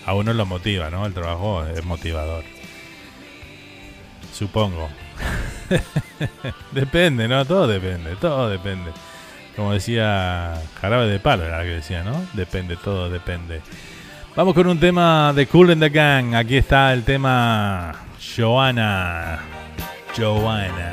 [0.05, 1.05] A uno lo motiva, ¿no?
[1.05, 2.43] El trabajo es motivador.
[4.33, 4.87] Supongo.
[6.71, 7.45] depende, ¿no?
[7.45, 8.91] Todo depende, todo depende.
[9.55, 12.25] Como decía Jarabe de Palo, era lo que decía, ¿no?
[12.33, 13.61] Depende, todo depende.
[14.35, 16.35] Vamos con un tema de Cool and the Gang.
[16.35, 19.39] Aquí está el tema Joanna.
[20.17, 20.91] Joanna.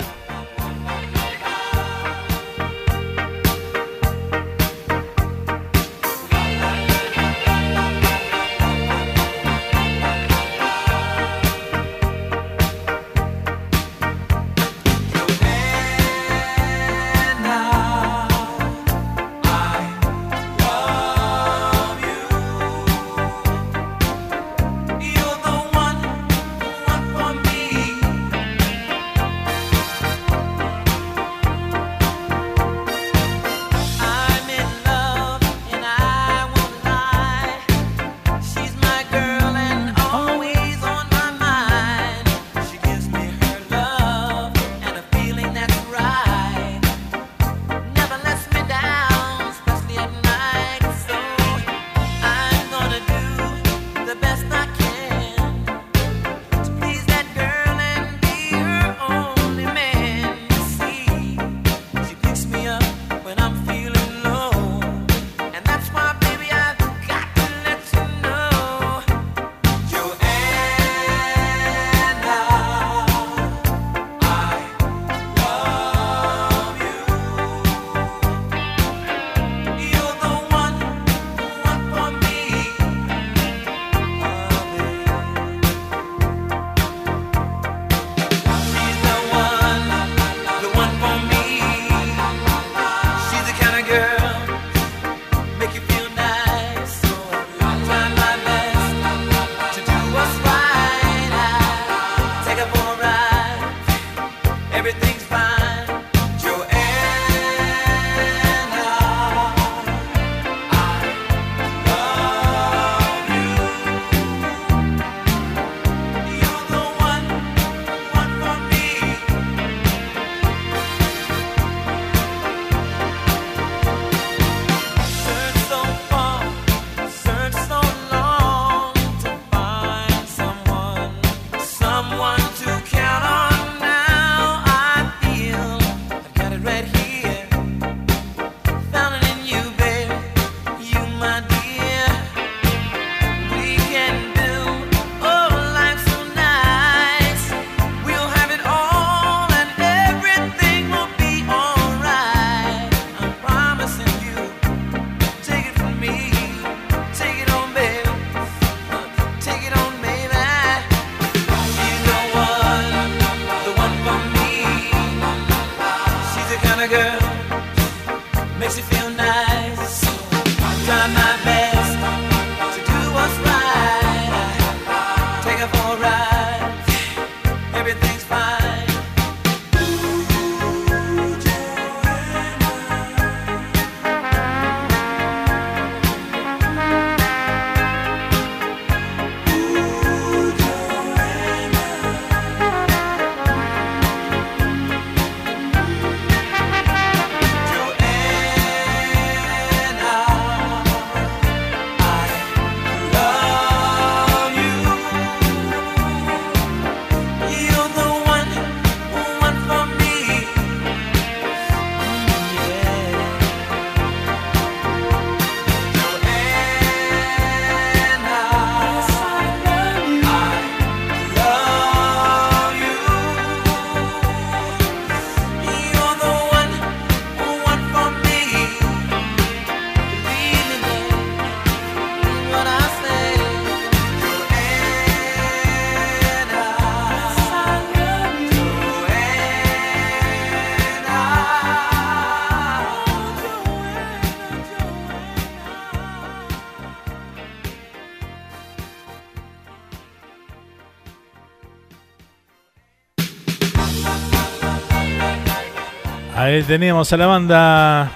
[256.53, 258.13] Ahí teníamos a la banda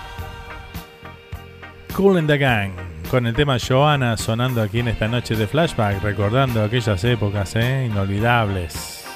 [1.95, 2.70] Cool in the Gang
[3.11, 7.89] con el tema Joanna sonando aquí en esta noche de flashback, recordando aquellas épocas ¿eh?
[7.91, 9.07] inolvidables.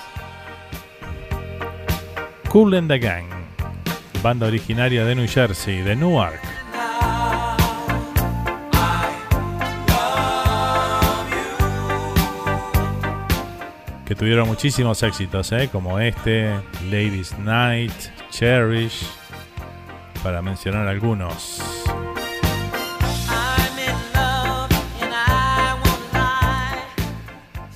[2.49, 3.27] Cool in the Gang,
[4.23, 6.41] banda originaria de New Jersey, de Newark.
[14.07, 15.69] Que tuvieron muchísimos éxitos, ¿eh?
[15.71, 16.55] como este,
[16.91, 17.93] Ladies Night,
[18.31, 19.07] Cherish,
[20.23, 21.63] para mencionar algunos.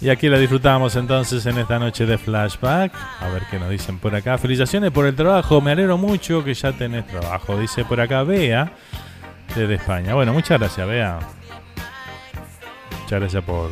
[0.05, 2.93] Y aquí la disfrutamos entonces en esta noche de flashback.
[3.21, 4.37] A ver qué nos dicen por acá.
[4.37, 5.63] Felicitaciones por el trabajo.
[5.63, 7.59] Me alegro mucho que ya tenés trabajo.
[7.59, 8.71] Dice por acá Bea
[9.57, 10.13] desde España.
[10.13, 11.21] Bueno, muchas gracias, Bea.
[13.01, 13.71] Muchas gracias por,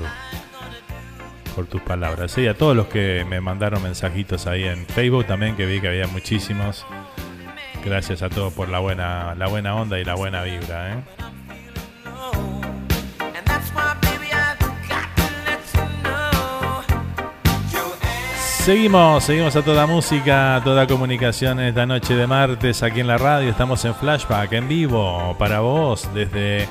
[1.52, 2.36] por tus palabras.
[2.38, 5.88] Y a todos los que me mandaron mensajitos ahí en Facebook también, que vi que
[5.88, 6.84] había muchísimos.
[7.84, 10.92] Gracias a todos por la buena, la buena onda y la buena vibra.
[10.92, 11.02] ¿eh?
[18.64, 23.18] Seguimos, seguimos a toda música, a toda comunicación esta noche de martes aquí en la
[23.18, 23.50] radio.
[23.50, 26.68] Estamos en Flashback en vivo para vos desde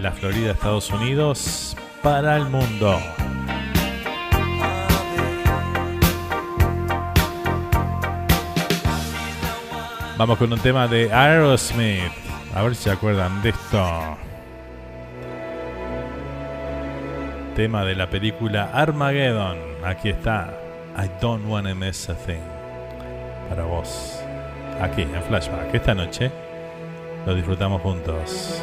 [0.00, 2.98] la Florida, Estados Unidos, para el mundo.
[10.20, 12.12] Vamos con un tema de Aerosmith.
[12.54, 14.18] A ver si se acuerdan de esto.
[17.56, 19.56] Tema de la película Armageddon.
[19.82, 20.52] Aquí está.
[20.94, 22.42] I don't wanna miss a thing.
[23.48, 24.22] Para vos.
[24.82, 25.74] Aquí en Flashback.
[25.74, 26.30] Esta noche
[27.24, 28.62] lo disfrutamos juntos.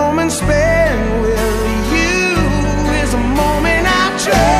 [0.00, 4.59] Moment spent with you is a moment I treasure.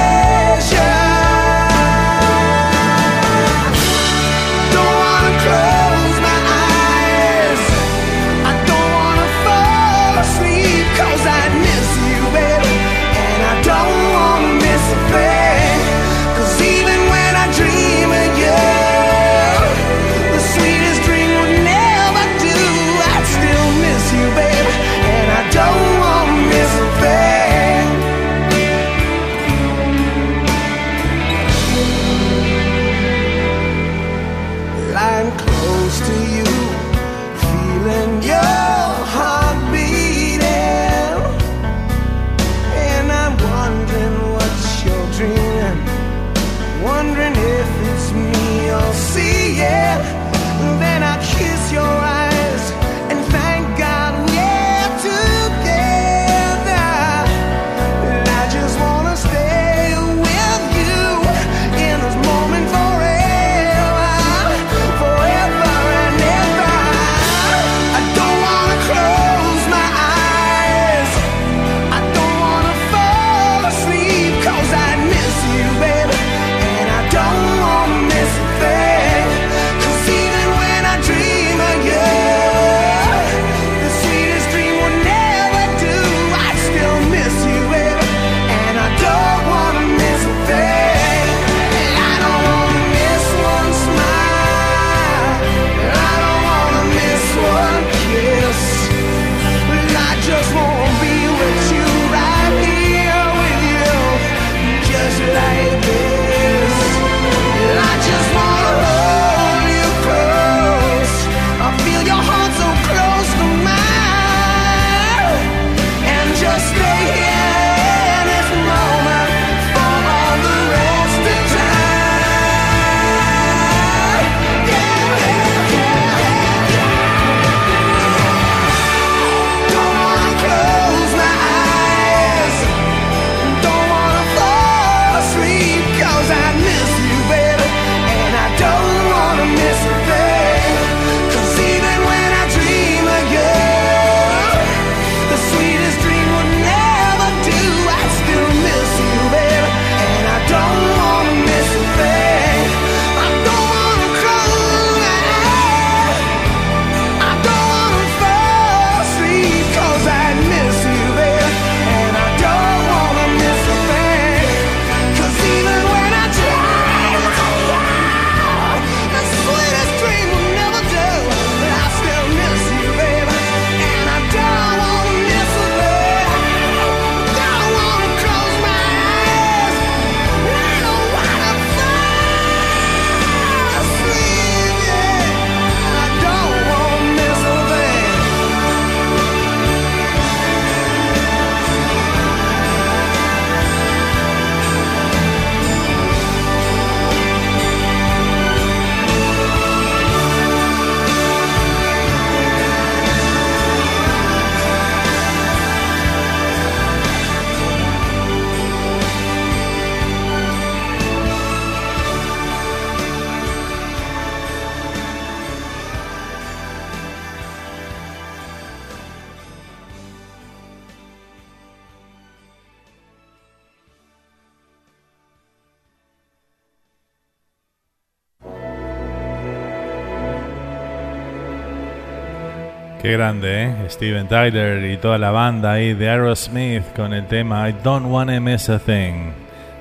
[233.10, 233.74] Grande, ¿eh?
[233.88, 238.40] Steven Tyler y toda la banda ahí de Aerosmith con el tema I Don't Wanna
[238.40, 239.32] Miss a Thing.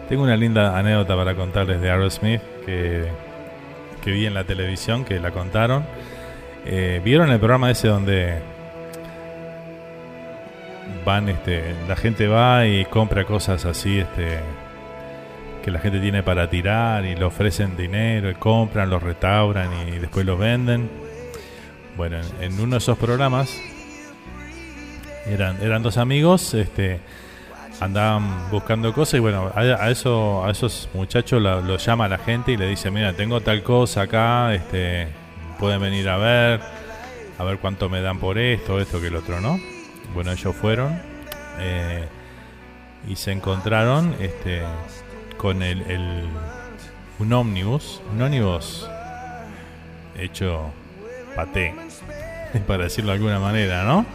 [0.07, 3.07] Tengo una linda anécdota para contarles de Aerosmith que,
[4.03, 5.83] que vi en la televisión, que la contaron.
[6.65, 8.39] Eh, ¿Vieron el programa ese donde
[11.05, 14.39] van, este, la gente va y compra cosas así, este,
[15.63, 19.99] que la gente tiene para tirar y le ofrecen dinero y compran, los restauran y
[19.99, 21.08] después los venden?
[21.99, 23.59] Bueno, en, uno de esos programas
[25.25, 27.01] eran, eran dos amigos, este,
[27.81, 32.57] andaban buscando cosas y bueno, a, eso, a esos muchachos los llama la gente y
[32.57, 35.09] le dice, mira, tengo tal cosa acá, este,
[35.59, 36.61] pueden venir a ver,
[37.37, 39.59] a ver cuánto me dan por esto, esto que el otro, ¿no?
[40.13, 41.01] Bueno, ellos fueron
[41.59, 42.07] eh,
[43.09, 44.61] y se encontraron, este,
[45.35, 46.29] con el, el-
[47.19, 48.89] un ómnibus, un ómnibus
[50.17, 50.71] hecho
[51.35, 51.73] paté,
[52.67, 54.05] para decirlo de alguna manera, ¿no?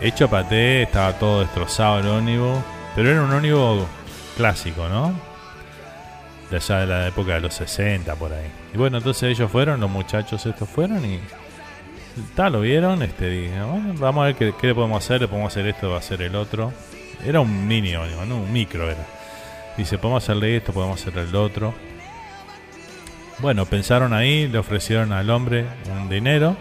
[0.00, 2.58] Hecho paté, estaba todo destrozado el ómnibus,
[2.94, 3.86] pero era un ómnibus
[4.36, 5.14] clásico, ¿no?
[6.50, 8.50] De allá de la época de los 60 por ahí.
[8.74, 11.20] Y bueno, entonces ellos fueron, los muchachos estos fueron y
[12.34, 15.52] tal, lo vieron, este, dije, bueno, vamos a ver qué, le podemos hacer, le podemos
[15.52, 16.72] hacer esto, va a hacer el otro.
[17.24, 18.36] Era un mini ómnibus, ¿no?
[18.38, 19.06] Un micro era.
[19.76, 21.74] Dice, podemos hacerle esto, podemos hacerle el otro.
[23.38, 26.56] Bueno, pensaron ahí, le ofrecieron al hombre un dinero.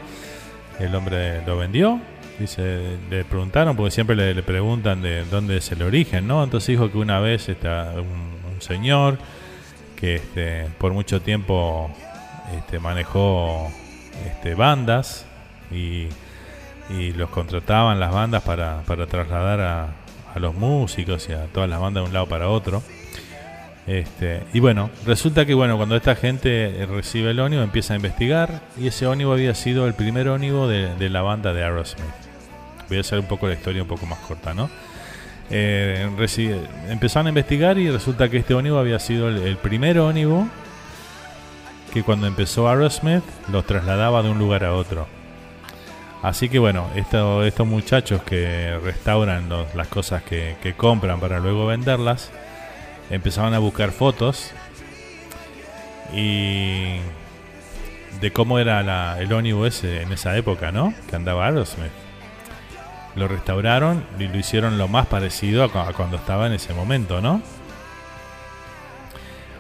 [0.80, 2.00] El hombre lo vendió.
[2.40, 6.44] Dice, le preguntaron, porque siempre le, preguntan de dónde es el origen, ¿no?
[6.44, 9.18] Entonces dijo que una vez está un, señor
[9.96, 11.90] que este, por mucho tiempo
[12.56, 13.72] este, manejó
[14.28, 15.26] este, bandas
[15.72, 16.08] y,
[16.90, 19.88] y los contrataban las bandas para, para trasladar a,
[20.34, 22.82] a los músicos y a todas las bandas de un lado para otro.
[23.92, 27.98] Este, y bueno, resulta que bueno, cuando esta gente eh, recibe el ónibus empieza a
[27.98, 32.06] investigar y ese ónibus había sido el primer ónibus de, la banda de Aerosmith.
[32.88, 34.70] Voy a hacer un poco la historia un poco más corta, ¿no?
[35.50, 36.10] Eh,
[36.88, 40.48] empezaron a investigar y resulta que este ónibus había sido el, primer ónibus
[41.94, 45.06] que cuando empezó Aerosmith los trasladaba de un lugar a otro.
[46.22, 51.66] Así que bueno, esto- estos muchachos que restauran los- las cosas que compran para luego
[51.66, 52.32] venderlas,
[53.12, 54.52] empezaban a buscar fotos
[56.14, 56.98] y
[58.20, 60.94] de cómo era la- el ónibus en esa época, ¿no?
[61.10, 61.92] Que andaba Aerosmith.
[63.16, 66.74] Lo restauraron y lo hicieron lo más parecido a, cu- a cuando estaba en ese
[66.74, 67.42] momento, ¿no?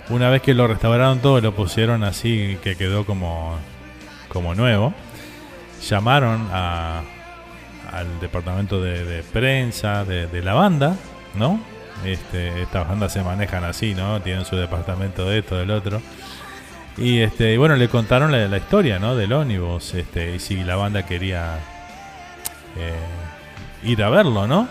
[0.09, 3.55] Una vez que lo restauraron todo, lo pusieron así que quedó como,
[4.29, 4.93] como nuevo.
[5.87, 7.01] Llamaron a,
[7.91, 10.95] al departamento de, prensa de la banda,
[11.35, 11.59] ¿no?
[12.05, 14.21] Este, estas bandas se manejan así, ¿no?
[14.21, 16.01] Tienen su departamento de esto, del otro.
[16.97, 19.15] Y este, y bueno, le contaron la, la historia, ¿no?
[19.15, 21.55] Del ómnibus, este, y si la banda quería
[22.77, 22.95] eh,
[23.83, 24.67] ir a verlo, ¿no?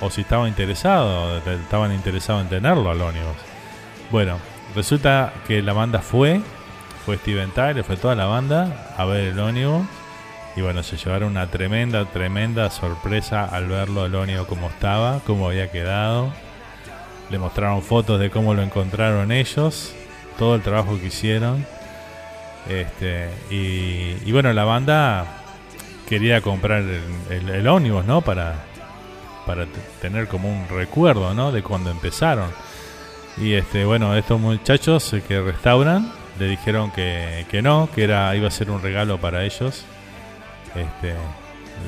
[0.00, 3.36] O si estaba interesado, te- estaban interesados en tenerlo al ómnibus.
[4.10, 4.38] Bueno,
[4.74, 6.40] resulta que la banda fue,
[7.04, 9.86] fue Steven Tyler, fue toda la banda a ver el ómnibus.
[10.56, 15.48] Y bueno, se llevaron una tremenda, tremenda sorpresa al verlo el ómnibus como estaba, cómo
[15.48, 16.32] había quedado.
[17.30, 19.94] Le mostraron fotos de cómo lo encontraron ellos,
[20.38, 21.66] todo el trabajo que hicieron.
[22.68, 25.26] Este, y, bueno, la banda
[26.08, 28.22] quería comprar el, el, el ómnibus, ¿no?
[28.22, 28.54] Para,
[29.44, 29.66] para
[30.00, 31.52] tener como un recuerdo, ¿no?
[31.52, 32.50] De cuando empezaron.
[33.36, 38.34] Y este, bueno, estos muchachos eh, que restauran le dijeron que, que no, que era
[38.34, 39.84] iba a ser un regalo para ellos.
[40.76, 41.14] Este,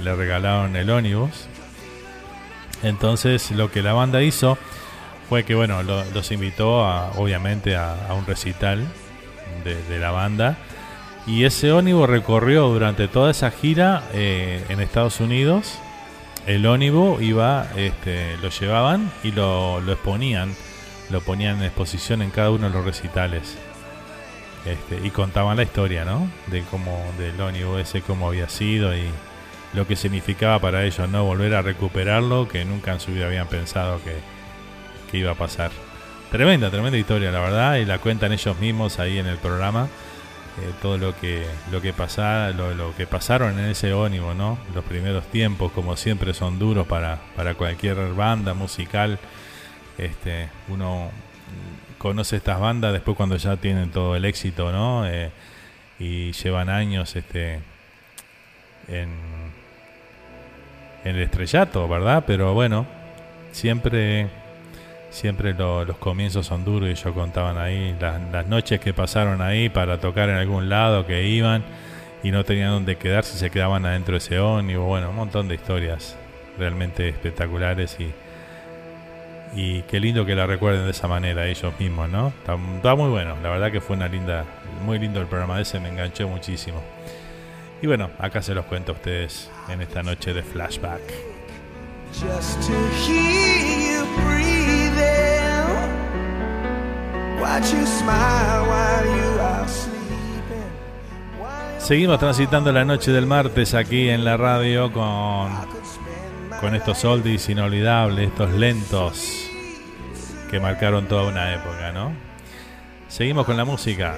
[0.03, 1.47] le regalaron el ómnibus.
[2.83, 4.57] Entonces, lo que la banda hizo
[5.29, 8.87] fue que, bueno, lo- los invitó a, obviamente a, un recital
[9.65, 10.57] de, la banda.
[11.27, 15.79] Y ese ómnibus recorrió durante toda esa gira eh, en Estados Unidos.
[16.47, 20.55] El ómnibus iba, este, lo llevaban y lo exponían,
[21.11, 23.59] lo ponían en exposición en cada uno de los recitales.
[24.67, 26.29] Este, y contaban la historia, ¿no?
[26.49, 29.05] De cómo, del ómnibus ese, cómo había sido y
[29.73, 31.25] lo que significaba para ellos, ¿no?
[31.25, 34.17] Volver a recuperarlo, que nunca en su vida habían pensado que,
[35.11, 35.71] que iba a pasar.
[36.31, 39.89] Tremenda, tremenda historia, la verdad, y la cuentan ellos mismos ahí en el programa.
[40.61, 41.95] eh, todo lo que lo que
[42.77, 44.59] lo que pasaron en ese ónibus, ¿no?
[44.75, 49.19] Los primeros tiempos, como siempre, son duros para, para cualquier banda musical.
[49.97, 51.11] Este, uno
[51.99, 55.07] conoce estas bandas después cuando ya tienen todo el éxito, ¿no?
[55.07, 55.31] Eh,
[55.99, 57.61] y llevan años, este,
[58.89, 59.09] en,
[61.05, 62.25] el estrellato, ¿verdad?
[62.27, 62.87] Pero bueno,
[63.53, 64.29] siempre
[65.11, 69.41] siempre lo- los comienzos son duros y ellos contaban ahí las, las noches que pasaron
[69.41, 71.65] ahí para tocar en algún lado que iban
[72.23, 74.85] y no tenían dónde quedarse, se quedaban adentro de ese ónibus.
[74.87, 76.17] Bueno, un montón de historias
[76.59, 78.13] realmente espectaculares y,
[79.55, 82.29] y qué lindo que la recuerden de esa manera ellos mismos, ¿no?
[82.29, 84.45] Está, está muy bueno, la verdad que fue una linda,
[84.85, 86.83] muy lindo el programa ese, me enganchó muchísimo.
[87.81, 91.01] Y bueno, acá se los cuento a ustedes en esta noche de flashback.
[92.13, 92.73] Just to
[93.05, 95.41] hear you breathing,
[97.41, 100.73] watch you smile while you are sleeping.
[101.39, 105.53] While Seguimos transitando la noche del martes aquí en la radio con,
[106.61, 109.49] con estos oldies inolvidables, estos lentos
[110.51, 112.13] que marcaron toda una época, ¿no?
[113.09, 114.17] Seguimos con la música.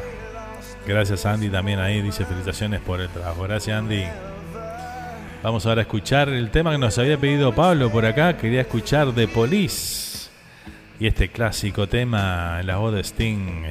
[0.87, 3.43] Gracias Andy también ahí, dice felicitaciones por el trabajo.
[3.43, 4.05] Gracias Andy.
[5.43, 8.37] Vamos ahora a escuchar el tema que nos había pedido Pablo por acá.
[8.37, 10.29] Quería escuchar The Police.
[10.99, 13.65] Y este clásico tema la voz de Sting,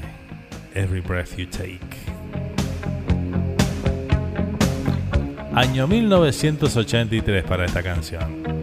[0.73, 1.79] Every Breath You Take.
[5.53, 8.58] Año 1983 para esta canción.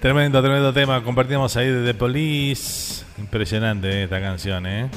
[0.00, 1.02] Tremendo, tremendo tema.
[1.02, 3.04] Compartimos ahí de The Police.
[3.18, 4.88] Impresionante eh, esta canción, ¿eh?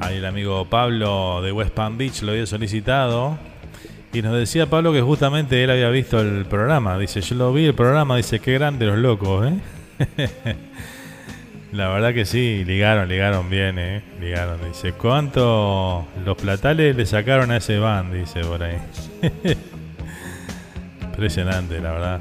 [0.00, 3.36] Ahí el amigo Pablo de West Palm Beach lo había solicitado.
[4.14, 6.96] Y nos decía Pablo que justamente él había visto el programa.
[6.96, 8.16] Dice, yo lo vi el programa.
[8.16, 10.30] Dice, qué grande los locos, ¿eh?
[11.72, 14.02] La verdad que sí, ligaron, ligaron bien, ¿eh?
[14.22, 14.58] Ligaron.
[14.66, 18.10] Dice, ¿cuánto los platales le sacaron a ese van?
[18.10, 18.78] Dice por ahí.
[21.02, 22.20] Impresionante, la verdad.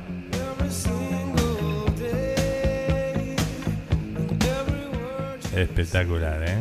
[5.57, 6.57] Espectacular, ¿eh?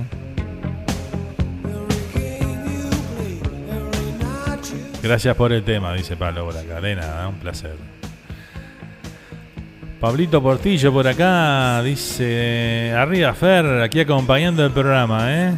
[5.03, 6.81] Gracias por el tema, dice Pablo por acá.
[6.81, 7.77] De nada, un placer.
[10.01, 15.55] Pablito Portillo por acá dice: Arriba Fer, aquí acompañando el programa, ¿eh?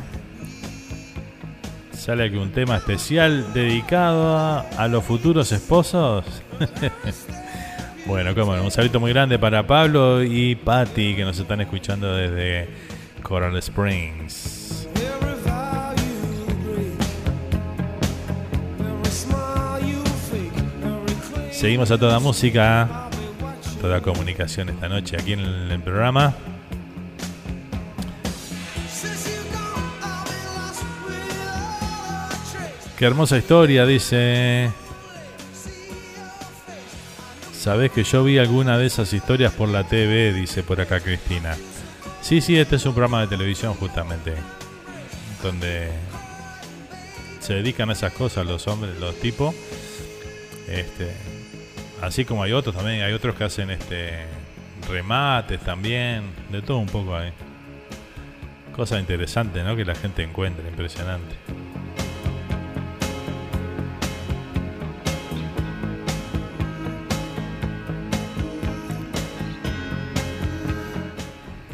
[1.93, 4.37] Sale aquí un tema especial dedicado
[4.77, 6.25] a, los futuros esposos.
[8.07, 12.98] bueno, cómo un saludo muy grande para Pablo y Patty que nos están escuchando desde
[13.23, 14.89] Coral Springs.
[21.51, 23.09] Seguimos a toda música,
[23.81, 26.33] toda comunicación esta noche aquí en el, programa.
[32.97, 34.71] Qué hermosa historia, dice.
[37.53, 41.57] Sabés que yo vi alguna de esas historias por la TV, dice por acá Cristina.
[42.29, 44.35] Sí, sí, este es un programa de televisión justamente,
[45.43, 45.89] donde
[47.41, 49.55] se dedican a esas cosas los hombres, los tipos.
[50.69, 51.11] Este,
[52.03, 54.27] así como hay otros también, hay otros que hacen este
[54.91, 57.33] remates también, de todo un poco ahí.
[58.77, 59.75] Cosa interesante, ¿no?
[59.75, 61.35] Que la gente encuentra, impresionante.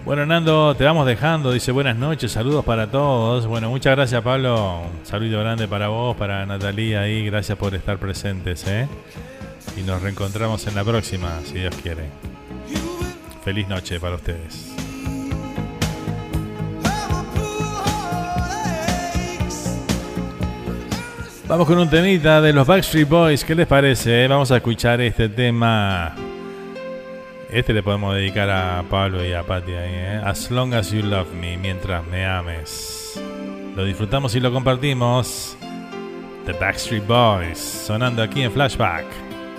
[0.05, 1.51] Bueno, Nando, te vamos dejando.
[1.51, 3.47] Dice buenas noches, saludos para todos.
[3.47, 4.82] Bueno, muchas gracias, Pablo.
[4.82, 7.24] Un saludo grande para vos, para Natalia ahí.
[7.24, 8.86] Gracias por estar presentes, ¿eh?
[9.78, 12.05] Y nos reencontramos en la próxima, si Dios quiere.
[13.44, 14.74] Feliz noche para ustedes.
[21.48, 23.43] Vamos con un temita de los Backstreet Boys.
[23.43, 24.28] ¿Qué les parece?
[24.28, 26.14] Vamos a escuchar este tema.
[27.55, 30.20] Este le podemos dedicar a Pablo y a Patti ¿eh?
[30.24, 33.22] As long as you love me, mientras me ames.
[33.76, 35.56] Lo disfrutamos y lo compartimos.
[36.47, 39.05] The Backstreet Boys, sonando aquí en Flashback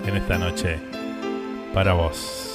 [0.06, 0.78] en esta noche.
[1.72, 2.45] Para vos.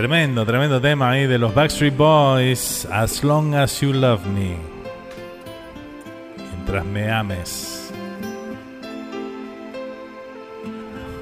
[0.00, 2.88] Tremendo, tremendo tema ahí de los Backstreet Boys.
[2.90, 4.56] As long as you love me.
[6.38, 7.92] Mientras me ames.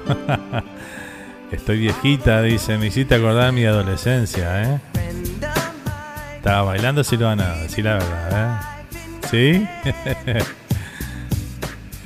[1.51, 2.77] Estoy viejita, dice.
[2.77, 4.79] Me hiciste acordar mi adolescencia, ¿eh?
[6.37, 8.61] Estaba bailando Silvana, decir la verdad,
[9.33, 9.67] ¿eh?
[9.83, 9.93] ¿Sí?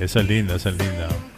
[0.00, 1.33] eso es lindo, eso es lindo.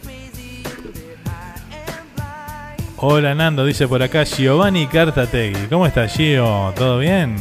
[2.99, 5.67] Hola Nando, dice por acá Giovanni Cartategui.
[5.69, 6.73] ¿Cómo estás, Gio?
[6.75, 7.35] ¿Todo bien?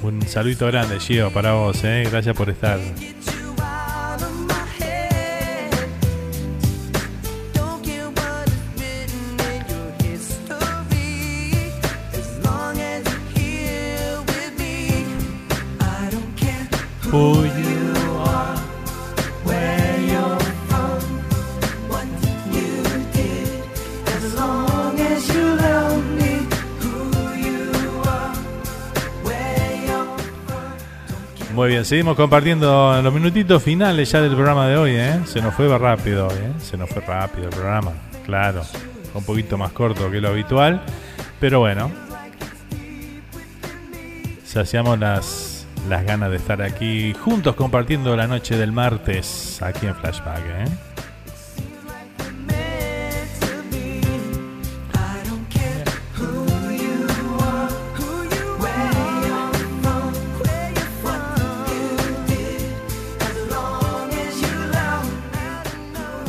[0.00, 2.06] Un saludito grande, Gio, para vos, ¿eh?
[2.08, 2.78] Gracias por estar.
[31.84, 35.20] Seguimos compartiendo los minutitos finales ya del programa de hoy, ¿eh?
[35.26, 36.52] Se nos fue rápido hoy, ¿eh?
[36.58, 37.92] Se nos fue rápido el programa,
[38.24, 38.62] claro.
[39.12, 40.82] Un poquito más corto que lo habitual,
[41.40, 41.90] pero bueno.
[44.44, 49.94] Saciamos las, las ganas de estar aquí juntos compartiendo la noche del martes aquí en
[49.94, 50.93] Flashback, ¿eh?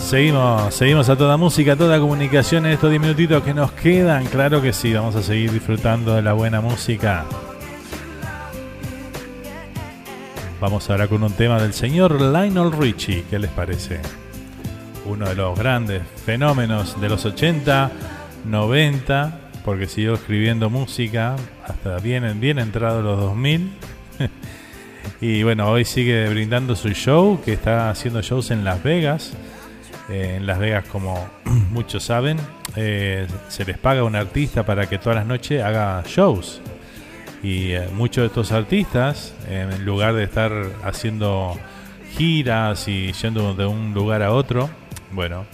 [0.05, 4.23] Seguimos, seguimos a toda música, toda comunicación en estos 10 minutitos que nos quedan.
[4.27, 7.25] Claro que sí, vamos a seguir disfrutando de la buena música.
[10.61, 13.23] Vamos ahora con un tema del señor Lionel Richie.
[13.31, 13.99] ¿Qué les parece?
[15.07, 17.91] Uno de los grandes fenómenos de los 80,
[18.45, 21.35] 90, porque siguió escribiendo música
[21.67, 23.71] hasta bien, bien entrado los 2000.
[25.21, 29.33] y bueno, hoy sigue brindando su show, que está haciendo shows en Las Vegas.
[30.09, 31.27] Eh, en Las Vegas, como
[31.71, 32.37] muchos saben,
[32.75, 36.61] eh, se les paga a un artista para que todas las noches haga shows.
[37.41, 40.51] Y eh, muchos de estos artistas, eh, en lugar de estar
[40.83, 41.57] haciendo
[42.17, 44.69] giras y yendo de un lugar a otro,
[45.11, 45.45] bueno,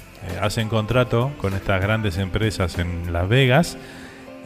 [0.41, 3.77] hacen contrato con estas grandes empresas en Las Vegas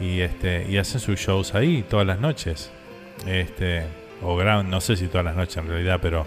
[0.00, 2.70] y este y hacen sus shows ahí todas las noches.
[3.26, 3.84] Este,
[4.22, 6.26] o no sé si todas las noches en realidad, pero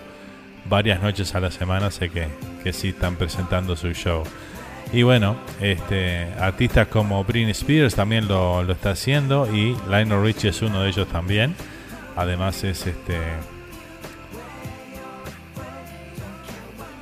[0.66, 2.28] varias noches a la semana sé que,
[2.64, 4.24] que sí están presentando su show.
[4.92, 10.50] Y bueno, este, artistas como Britney Spears también lo, lo está haciendo y Lionel Richie
[10.50, 11.56] es uno de ellos también.
[12.16, 13.18] Además es este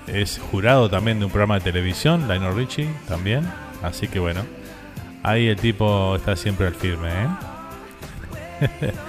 [0.08, 3.50] es jurado también de un programa de televisión, Lionel Richie también.
[3.82, 4.42] Así que bueno,
[5.24, 7.10] ahí el tipo está siempre al firme.
[8.62, 8.94] ¿eh?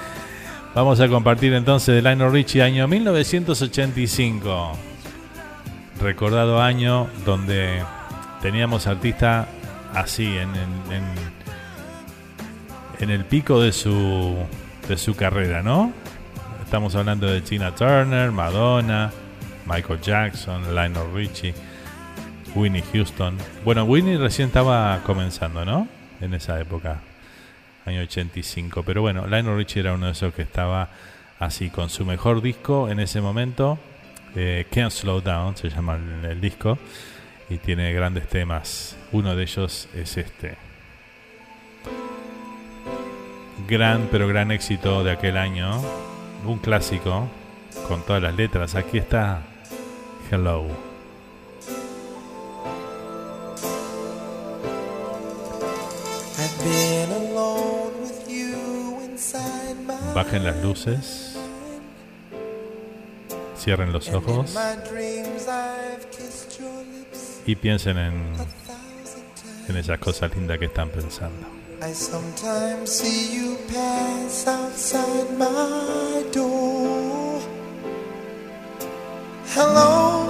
[0.75, 4.73] Vamos a compartir entonces de Lionel Richie año 1985.
[6.01, 7.83] Recordado año donde
[8.41, 9.49] teníamos artistas
[9.95, 10.51] así en,
[13.01, 14.37] en el pico de su,
[14.89, 15.93] de su carrera, ¿no?
[16.65, 19.11] Estamos hablando de Tina Turner, Madonna,
[19.67, 21.55] Michael Jackson, Lionel Richie,
[22.55, 23.37] Winnie Houston.
[23.65, 25.89] Bueno, Winnie recién estaba comenzando, ¿no?
[26.21, 27.01] En esa época,
[27.89, 28.83] año 85.
[28.83, 30.91] Pero bueno, Lionel Richie era uno de esos que estaba
[31.39, 33.79] así con su mejor disco en ese momento.
[34.37, 36.79] Eh, Can't Slow Down se llama el, el disco
[37.51, 38.97] y tiene grandes temas.
[39.13, 40.57] Uno de ellos es este.
[43.67, 45.81] Gran, pero gran éxito de aquel año.
[46.47, 47.29] Un clásico
[47.89, 48.75] con todas las letras.
[48.75, 49.43] Aquí está
[50.31, 50.88] Hello.
[60.15, 61.37] Bajen las luces.
[63.57, 64.57] Cierren los ojos
[67.45, 68.33] y piensen en,
[69.69, 71.47] en esas cosas lindas que están pensando.
[71.81, 77.41] I sometimes see you pass outside my door.
[79.55, 80.29] Hello,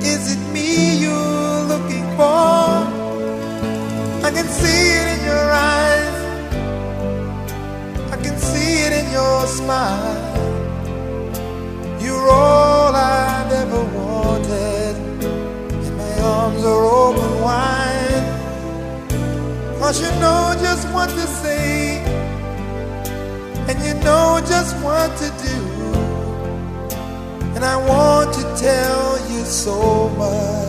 [0.00, 2.88] is it me you're looking for?
[4.24, 5.97] I can see it in your eyes.
[8.68, 10.18] I see it in your smile.
[12.02, 14.96] You're all I've ever wanted,
[15.86, 18.26] and my arms are open wide.
[19.78, 22.00] Cause you know just what to say,
[23.68, 25.60] and you know just what to do.
[27.54, 30.68] And I want to tell you so much.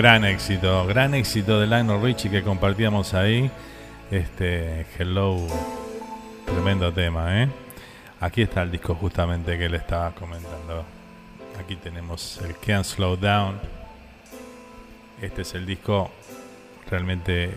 [0.00, 3.50] Gran éxito, gran éxito de Lionel Richie que compartíamos ahí.
[4.10, 5.36] Este Hello,
[6.46, 7.48] tremendo tema, ¿eh?
[8.18, 10.86] Aquí está el disco justamente que le estaba comentando.
[11.62, 13.60] Aquí tenemos el Can't Slow Down.
[15.20, 16.10] Este es el disco
[16.90, 17.54] realmente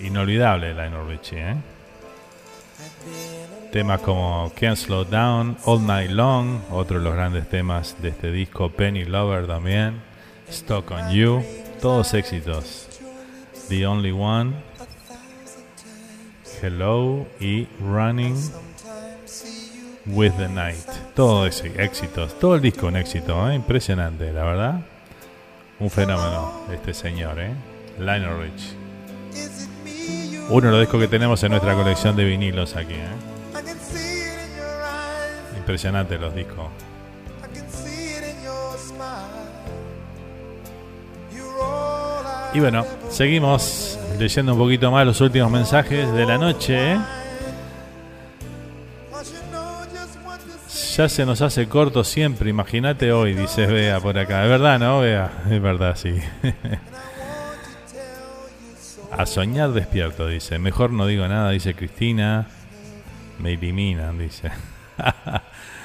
[0.00, 1.56] inolvidable de Lionel Richie, ¿eh?
[3.72, 8.30] Temas como Can't Slow Down, All Night Long, otro de los grandes temas de este
[8.30, 10.02] disco, Penny Lover también,
[10.50, 11.42] Stuck on You,
[11.80, 12.86] todos éxitos.
[13.68, 14.54] The Only One,
[16.60, 18.36] Hello y Running
[20.06, 20.86] with the Night.
[21.14, 23.54] Todo ese éxitos, todo el disco un éxito, ¿eh?
[23.54, 24.80] impresionante, la verdad.
[25.78, 27.54] Un fenómeno este señor, ¿eh?
[27.98, 28.74] Lionel Rich.
[30.50, 33.16] Uno de los discos que tenemos en nuestra colección de vinilos aquí, ¿eh?
[35.56, 36.66] Impresionante los discos.
[42.52, 46.94] Y bueno, seguimos leyendo un poquito más los últimos mensajes de la noche.
[46.94, 46.98] ¿eh?
[50.96, 54.42] Ya se nos hace corto siempre, imagínate hoy, dice Bea por acá.
[54.42, 55.30] Es verdad, ¿no, Bea?
[55.48, 56.20] Es verdad, sí.
[59.12, 60.58] A soñar despierto, dice.
[60.58, 62.48] Mejor no digo nada, dice Cristina.
[63.38, 64.50] Me eliminan, dice.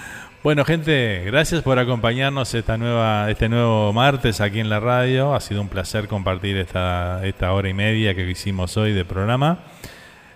[0.45, 5.33] bueno, gente, gracias por acompañarnos esta nueva, este nuevo martes aquí en la radio.
[5.33, 9.57] Ha sido un placer compartir esta, esta hora y media que hicimos hoy de programa.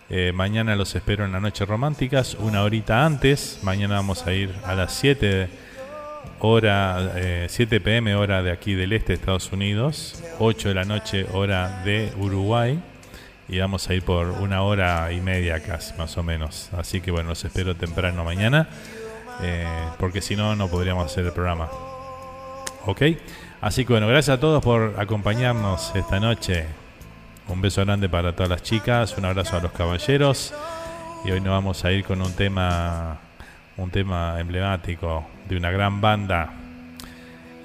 [0.09, 3.59] Eh, mañana los espero en la noche románticas, una horita antes.
[3.61, 5.47] Mañana vamos a ir a las 7
[6.39, 10.85] hora eh, 7 pm hora de aquí del este de Estados Unidos, 8 de la
[10.85, 12.81] noche hora de Uruguay
[13.47, 16.71] y vamos a ir por una hora y media casi más o menos.
[16.75, 18.69] Así que bueno, los espero temprano mañana
[19.41, 19.65] eh,
[19.97, 21.69] porque si no no podríamos hacer el programa.
[22.85, 23.01] ¿Ok?
[23.61, 26.65] Así que bueno, gracias a todos por acompañarnos esta noche.
[27.47, 30.53] Un beso grande para todas las chicas, un abrazo a los caballeros.
[31.25, 33.17] Y hoy nos vamos a ir con un tema,
[33.75, 36.53] un tema emblemático de una gran banda,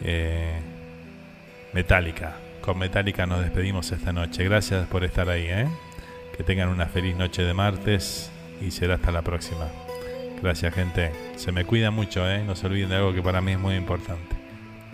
[0.02, 0.60] eh,
[1.72, 2.36] Metallica.
[2.60, 4.42] Con Metallica nos despedimos esta noche.
[4.44, 5.68] Gracias por estar ahí, ¿eh?
[6.36, 8.30] Que tengan una feliz noche de martes
[8.60, 9.83] y será hasta la próxima.
[10.44, 11.10] Gracias, gente.
[11.36, 12.44] Se me cuida mucho, ¿eh?
[12.44, 14.36] No se olviden de algo que para mí es muy importante.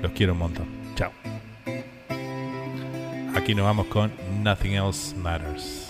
[0.01, 0.69] Los quiero un montón.
[0.95, 1.11] Chao.
[3.35, 4.13] Aquí nos vamos con
[4.45, 5.90] Nothing Else Matters.